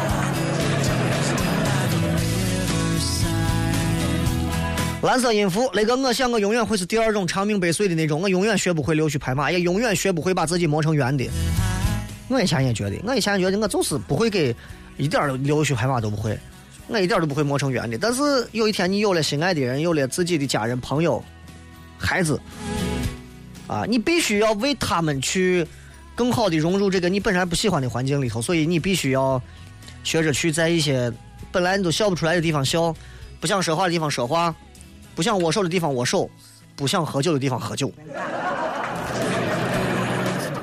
[5.08, 11.26] 蓝色音符，那个我想我永远会是第二种长命百岁的那种，我永远学不会溜须拍马，也永远学不会把自己磨成圆的。
[12.28, 14.53] 我以前也觉得，我以前觉得我就是不会给
[14.97, 16.38] 一点儿溜须拍马都不会，
[16.89, 17.97] 我一点都不会磨成圆的。
[17.97, 21.24] 但是有一天你有了心爱的人，有了自己的家人、朋友、
[21.97, 22.38] 孩子，
[23.66, 25.66] 啊，你必须要为他们去
[26.16, 29.41] 更好的融入这个你本来不喜欢的环境里头，所以你必须要
[30.03, 31.10] 学着去在一些
[31.49, 32.93] 本来你都笑不出来的地方笑，
[33.39, 34.53] 不想说话的地方说话，
[35.18, 36.30] 不想握手的地方握手，
[36.76, 37.91] 不想喝酒的地方喝酒。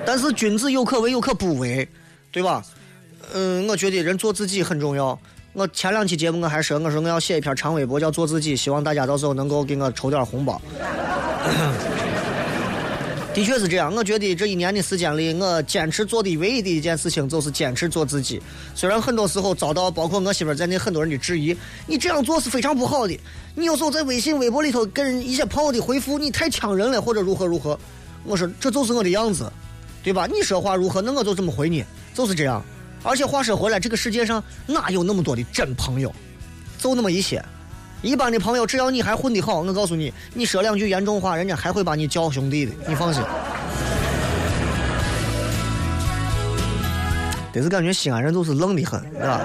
[0.07, 1.89] 但是君子有可为，有可不为，
[2.31, 2.63] 对吧？
[3.33, 5.19] 嗯，我觉得人做自己很重要。
[5.55, 10.63] 我前两期节目我还说，我说我要写一篇长微博叫做自己，希望大家到时候能够给我抽点红包。
[13.35, 18.41] 的确是这样，我觉得这一年的时间里，我坚持做的唯一的一件事情就是坚持做自己。
[18.77, 21.55] 虽然很多时候遭到包括我媳妇在内很多人的质疑，
[21.85, 23.19] 你这样做是非常不好的。
[23.57, 27.77] 你有时候在微信、微博里头跟一些朋友的回复，你太呛人了，或者如何如何。
[28.23, 29.53] 我说这就是我的样子，
[30.05, 30.29] 对吧？
[30.33, 32.65] 你说话如何，那我就这么回你，就是这样。
[33.03, 36.15] 而且话说回来，这个世界上哪有那么多的真朋友？
[36.79, 37.45] 就那么一些。
[38.05, 43.23] 一般的朋友，只要你还混得好，我告诉你，你说两句严重话，人家还会把你叫兄弟的，你放心。
[47.51, 49.41] 但是感觉西安人都是愣的很，是吧？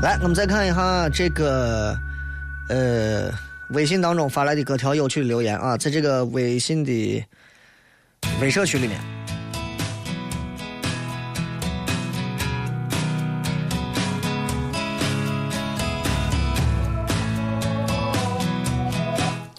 [0.00, 1.94] 来，我们再看一下这个，
[2.68, 3.30] 呃，
[3.70, 7.24] 微信当中发来的各条有趣的留言啊，在这个微信的
[8.40, 9.00] 微社区里面。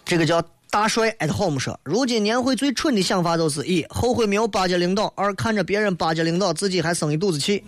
[0.06, 7.64] 这个叫大帅 at home 说，如今年会最蠢的想法就是一后悔没有巴结领导，二看着别人巴结领导，自己还生一肚子气。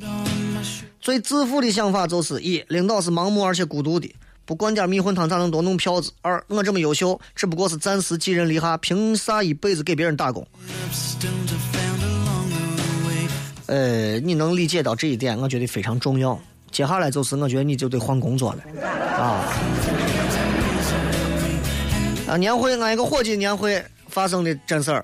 [1.02, 4.14] 最自负的想法就是一领导是盲目而且孤独的，
[4.48, 6.10] 不灌点迷魂汤咋能多弄票子？
[6.22, 10.48] 二我这么优秀，只不过是暂时寄人篱下，凭啥一辈子给别人打工？
[13.66, 16.40] 呃，你能理解到这一点，我觉得非常重要。
[16.72, 18.64] 接下来就是我觉得你就得换工作了，
[19.22, 19.44] 啊。
[22.30, 25.04] 啊，年会俺一个伙计年会发生的真事儿，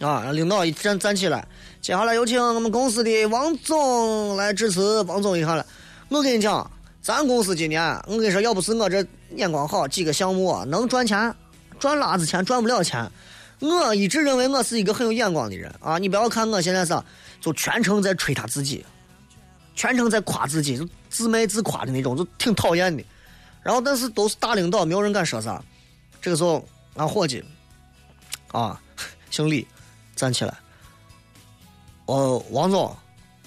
[0.00, 1.46] 啊，领导一站站起来，
[1.80, 5.00] 接下来有请我们公司的王总来致辞。
[5.02, 5.64] 王总一下来，
[6.08, 6.68] 我跟你讲，
[7.08, 9.02] 咱公司今年，我跟你说，要不是我这
[9.34, 11.34] 眼光好，几个项目啊能赚钱，
[11.78, 13.10] 赚辣子钱赚不了钱。
[13.60, 17.02] 我一直认为我是一个很有眼光的人啊，你不要看我现在是，
[17.40, 18.84] 就全程在吹他自己，
[19.74, 23.02] 全程在夸自己，就自卖自夸的那种，就挺讨厌的。
[23.62, 25.64] 然后但是都是大领导，没有人敢说啥。
[26.20, 26.62] 这个时候，
[26.96, 27.42] 俺伙计，
[28.52, 28.78] 啊，
[29.30, 29.66] 姓李，
[30.14, 30.52] 站起来。
[32.04, 32.94] 哦，王总，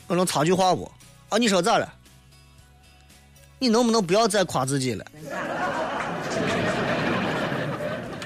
[0.08, 0.92] 我能插句话不？
[1.30, 1.94] 啊，你说咋了？
[3.62, 5.06] 你能不能不要再夸自己了？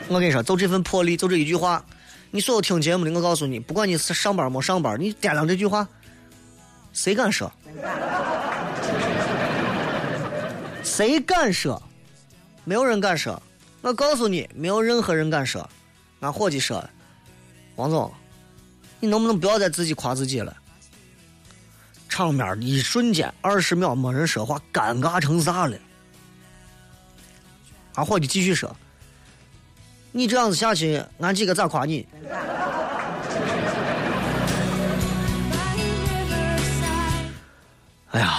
[0.07, 1.83] 我跟你说，就这份魄力，就这一句话，
[2.31, 5.85] 你所有听节目的，我告诉你，不管你是上班没上班，你掂量这句话，
[6.93, 7.51] 谁敢说？
[10.81, 11.83] 谁敢说？
[12.63, 13.43] 没有人敢说。
[13.81, 15.69] 我告诉你，没有任何人敢说。
[16.21, 16.81] 俺伙计说
[17.75, 18.09] ：“王总，
[19.01, 20.55] 你能不能不要再自己夸自己了？”
[22.15, 25.77] 场面一瞬间二十秒没人说话，尴尬成啥了？
[27.95, 28.73] 俺伙计继续说
[30.13, 32.07] ：“你这样子下去，俺几个咋夸你？”
[38.11, 38.33] 哎呀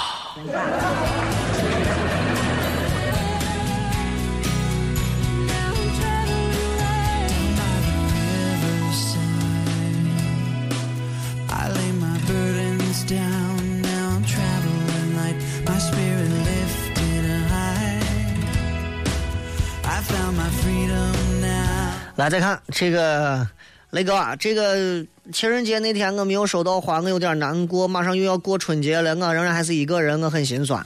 [22.16, 23.46] 来，再看这个
[23.90, 25.04] 雷哥啊，这个
[25.34, 27.86] 情人节那天我没有收到花，我有点难过。
[27.86, 30.84] 马上又要过春节了，我仍然还是一个人，我很心酸。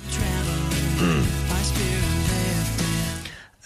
[0.98, 2.02] My spirit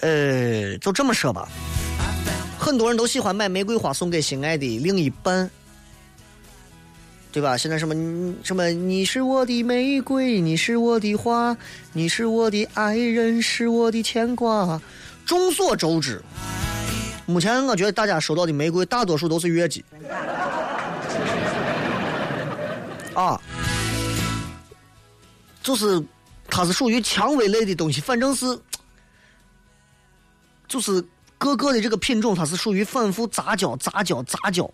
[0.02, 0.72] lifted.
[0.72, 1.48] 呃，就这么说吧，
[2.58, 5.50] 很多人都喜欢买玫瑰花送给心爱的另一半，
[7.32, 7.56] 对吧？
[7.56, 7.94] 现在什么
[8.44, 11.56] 什么，你是我的玫瑰，你是我的花，
[11.94, 14.78] 你是我的爱人，是我的牵挂。
[15.24, 16.22] 众所周知，
[17.26, 19.84] 目前我觉得大家收到的玫瑰大多数都是月季。
[23.14, 23.40] 啊，
[25.62, 26.02] 就是
[26.48, 28.58] 它是属于蔷薇类的东西，反正是。
[30.66, 31.04] 就是
[31.38, 34.68] 各个的这个品种，它是属于反复杂交、杂交、杂交，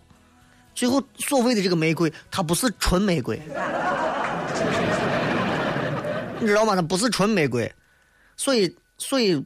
[0.73, 3.39] 最后所谓的这个玫瑰，它不是纯玫瑰，
[6.39, 6.73] 你知道吗？
[6.73, 7.71] 它不是纯玫瑰，
[8.35, 9.45] 所以所以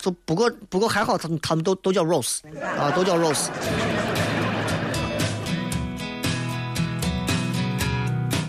[0.00, 2.38] 就不过不过还好，他们他们都都叫 rose
[2.78, 3.48] 啊，都叫 rose。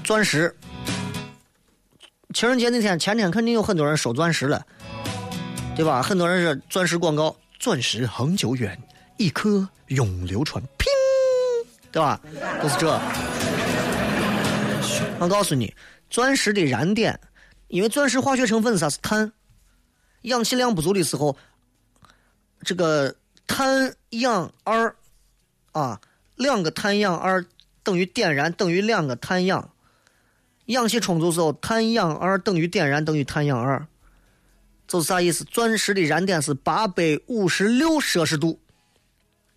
[0.03, 0.55] 钻石，
[2.33, 4.65] 情人节那天前天肯定有很多人收钻石了。
[5.73, 6.01] 对吧？
[6.01, 8.77] 很多人是钻石广告，钻石恒久远，
[9.17, 10.91] 一颗永流传，拼，
[11.91, 12.19] 对吧？
[12.61, 12.99] 就是这。
[15.17, 15.73] 我告诉你，
[16.09, 17.17] 钻石的燃点，
[17.69, 18.89] 因为钻石化学成分是啥？
[18.89, 19.31] 是碳。
[20.21, 21.35] 氧气量不足的时候，
[22.63, 23.15] 这个
[23.47, 24.95] 碳氧二
[25.71, 25.99] 啊，
[26.35, 27.45] 两个碳氧二
[27.83, 29.69] 等于点燃等于两个碳氧。
[30.65, 33.87] 氧气充足时候，碳氧二等于点燃等于碳氧二，
[34.87, 35.43] 就是啥意思？
[35.43, 38.59] 钻石的燃点是八百五十六摄氏度，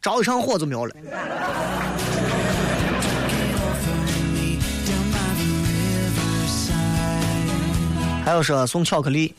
[0.00, 0.96] 着一场火就没了。
[8.24, 9.34] 还有说送巧克力，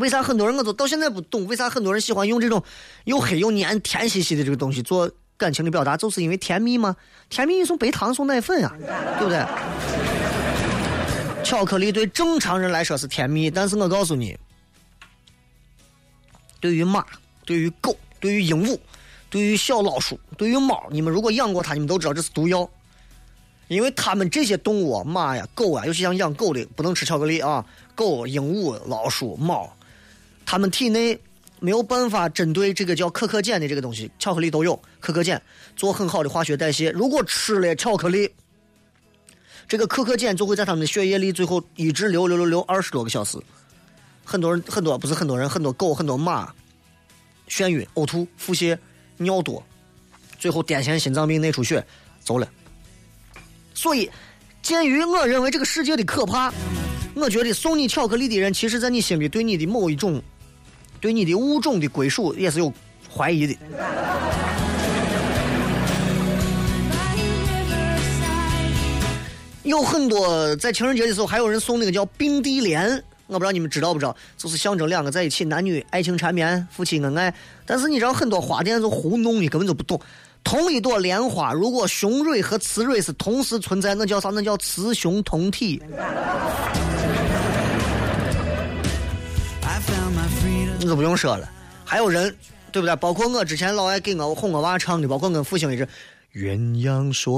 [0.00, 1.46] 为啥很多人我都到现在不懂？
[1.46, 2.60] 为啥很多人喜欢用这种
[3.04, 5.96] 又黑又黏、甜兮兮的这个东西做感情的表达？
[5.96, 6.96] 就是因为甜蜜吗？
[7.28, 8.74] 甜蜜送白糖送奶粉啊，
[9.18, 9.44] 对不对？
[11.44, 14.36] 巧克力对正常人来说是甜蜜，但是我告诉你，
[16.60, 17.04] 对于马、
[17.44, 18.78] 对于狗、对于鹦鹉、
[19.28, 22.68] 对于小老鼠、对于猫，你们如果养过它，你们都知道这是毒药。
[23.68, 27.64] 因为它们这些动物，马呀、狗啊，尤其像养狗的，不能吃巧克力啊。
[27.94, 29.72] 狗、鹦鹉、老鼠、猫，
[30.50, 31.16] 他们体内
[31.60, 35.40] 没有办法针对这个叫可可碱的这个东西，巧克力都有可可碱，
[35.76, 36.90] 做很好的化学代谢。
[36.90, 38.28] 如果吃了巧克力，
[39.68, 43.38] 这个可可碱就会在他们的血液里最后一直流流流流二十多个小时。
[44.24, 46.52] 很多人很多不是很多人，很多狗很多马
[47.48, 48.76] 眩晕、呕吐、腹泻、
[49.18, 49.64] 尿多，
[50.36, 51.86] 最后癫痫、心脏病、内出血，
[52.24, 52.50] 走了。
[53.72, 54.10] 所以，
[54.62, 56.52] 鉴于我认为这个世界的可怕，
[57.14, 60.20] 我觉得送你巧克力的人，其实在你心里对你的某一种、
[61.00, 62.72] 对你的物种的归属也是有
[63.12, 63.56] 怀疑的。
[69.62, 72.90] 有很多在情人节的时候，还有人送那个叫并蒂莲，
[73.28, 77.32] 我不知道你们知道不知道，就是象征两个在一起男女爱情缠绵、夫妻恩爱。
[77.64, 80.00] 但是你知道很多花店就糊弄你，根本就不懂。
[80.42, 84.30] 同一朵莲花，如果雄蕊和雌蕊是同时存在，那叫啥？
[84.30, 85.80] 那叫雌雄同体。
[90.80, 91.46] 你都不用说了，
[91.84, 92.34] 还有人，
[92.72, 92.96] 对不对？
[92.96, 95.86] 包括我之前老爱给我哄我娃唱的，包括跟父兴一直
[96.34, 97.36] 鸳鸯双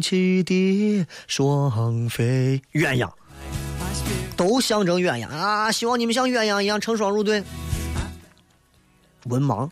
[0.00, 3.10] 栖蝶双飞，鸳鸯
[4.36, 5.72] 都象征鸳鸯啊！
[5.72, 7.42] 希望你们像鸳鸯一样成双入对。
[9.24, 9.68] 文盲，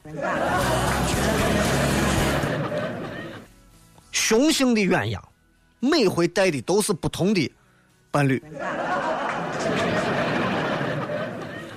[4.10, 5.20] 雄性的鸳鸯，
[5.78, 7.48] 每回带的都是不同的
[8.10, 8.42] 伴侣。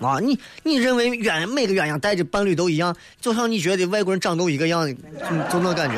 [0.02, 4.96] 啊，你你认为鸳每个鸳鸯带着伴侣都一样，就像你觉得外国人长都一个样，就
[5.52, 5.96] 就那感觉。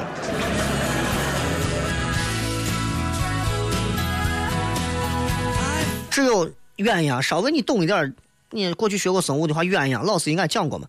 [6.10, 6.48] 只有
[6.78, 8.14] 鸳鸯，稍微你懂一点儿，
[8.52, 10.88] 你过去学过生物的话，鸳鸯老师应该讲过嘛。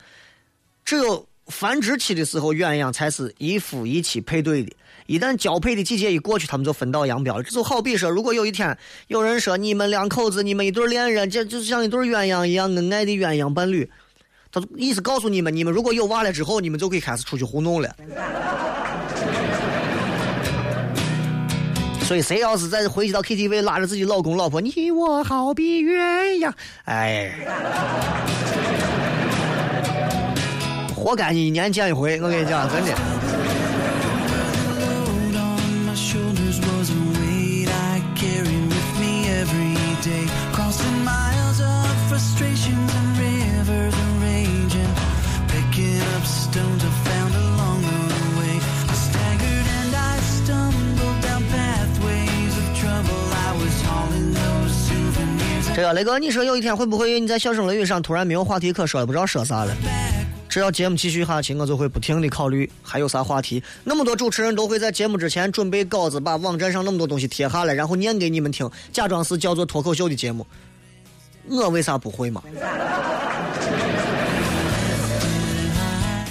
[0.84, 4.72] 只有繁殖期的时候，鸳鸯才是一夫一妻配对的。
[5.06, 7.42] 一旦交配的季节一过去，他们就分道扬镳了。
[7.42, 8.78] 这就好比说，如果有一天
[9.08, 13.90] 有人说你们两口子，你们一对恋人，这就像一对鸳鸯一样恩爱的鸳鸯伴侣，
[14.52, 17.96] 他意思告诉你们，你们如果有娃了之后，你们就可以开始出去糊弄了。
[22.04, 26.52] 所以，谁要是再回去到 KTV 拉着自己老公老婆，你我好比鸳鸯，
[26.84, 27.32] 哎，
[31.00, 32.92] 活该你一年见一回我跟你讲真的。
[55.72, 60.09] 这个雷哥你说有一天会不会你在笑声雷雨上突然没有话题可说了不知道说啥了？
[60.50, 63.62] 只要节目继续下去，我就会不停的考虑还有啥话题。
[63.84, 70.44] 那么多主持人都会在节目之前准备稿子，把网站上那么多东西贴下来，然后念给你们听，假装是叫做脱口秀的节目。
[71.48, 72.42] 我为啥不会嘛？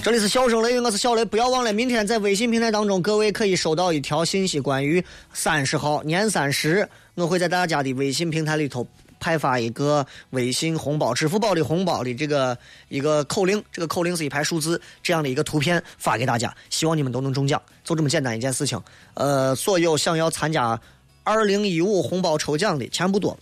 [0.03, 5.01] 这里是笑声雷雨，我是小雷，不要忘了，明天在微信平台当中，各位可以收到一条信息，关于
[5.33, 8.85] 三十号年三十，我会在大家的微信平台里头
[9.19, 12.57] 派发一个微信红包、支付宝的红包的这个
[12.87, 18.81] 一个口令，这个口令是一排数字这样的一个图片发给大家，希望你们都能中奖，就这么简单一件事情。
[19.13, 20.79] 呃，所有想要参加
[21.23, 23.37] 二零一五红包抽奖的钱不多，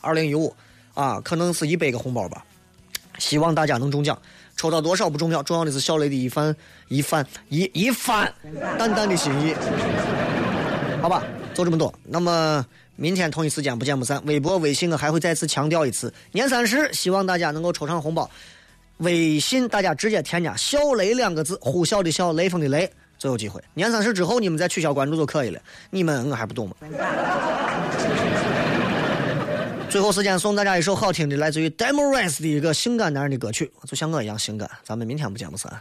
[0.00, 0.54] 二零一五
[0.94, 2.44] 啊，可能是一百个红包吧，
[3.18, 4.18] 希望大家能中奖。
[4.56, 6.54] 抽到多少不重要，重要的是小雷的一番
[6.86, 8.32] 一番一一番
[8.78, 9.52] 淡淡的心意，
[11.02, 11.24] 好吧？
[11.52, 11.92] 就这么多。
[12.04, 12.64] 那么
[12.96, 14.22] 明天同一时间不见不散。
[14.26, 18.30] 微博、微信我还会再次强调一次，年三十希望大家能够抽上红包。
[18.98, 22.88] 微信大家直接添加“小雷”两个字，呼啸的啸，雷锋的雷，
[23.18, 23.60] 就有机会。
[23.74, 25.60] 年三十之后你们再取消关注就可以了。
[25.90, 26.76] 你们我还不懂吗？
[29.90, 34.68] 最后时间送大家一首好听的，来自于 Demo Rise 的一个性感男人的歌曲，就像我一样性感。
[34.82, 35.72] 咱们明天不见不散。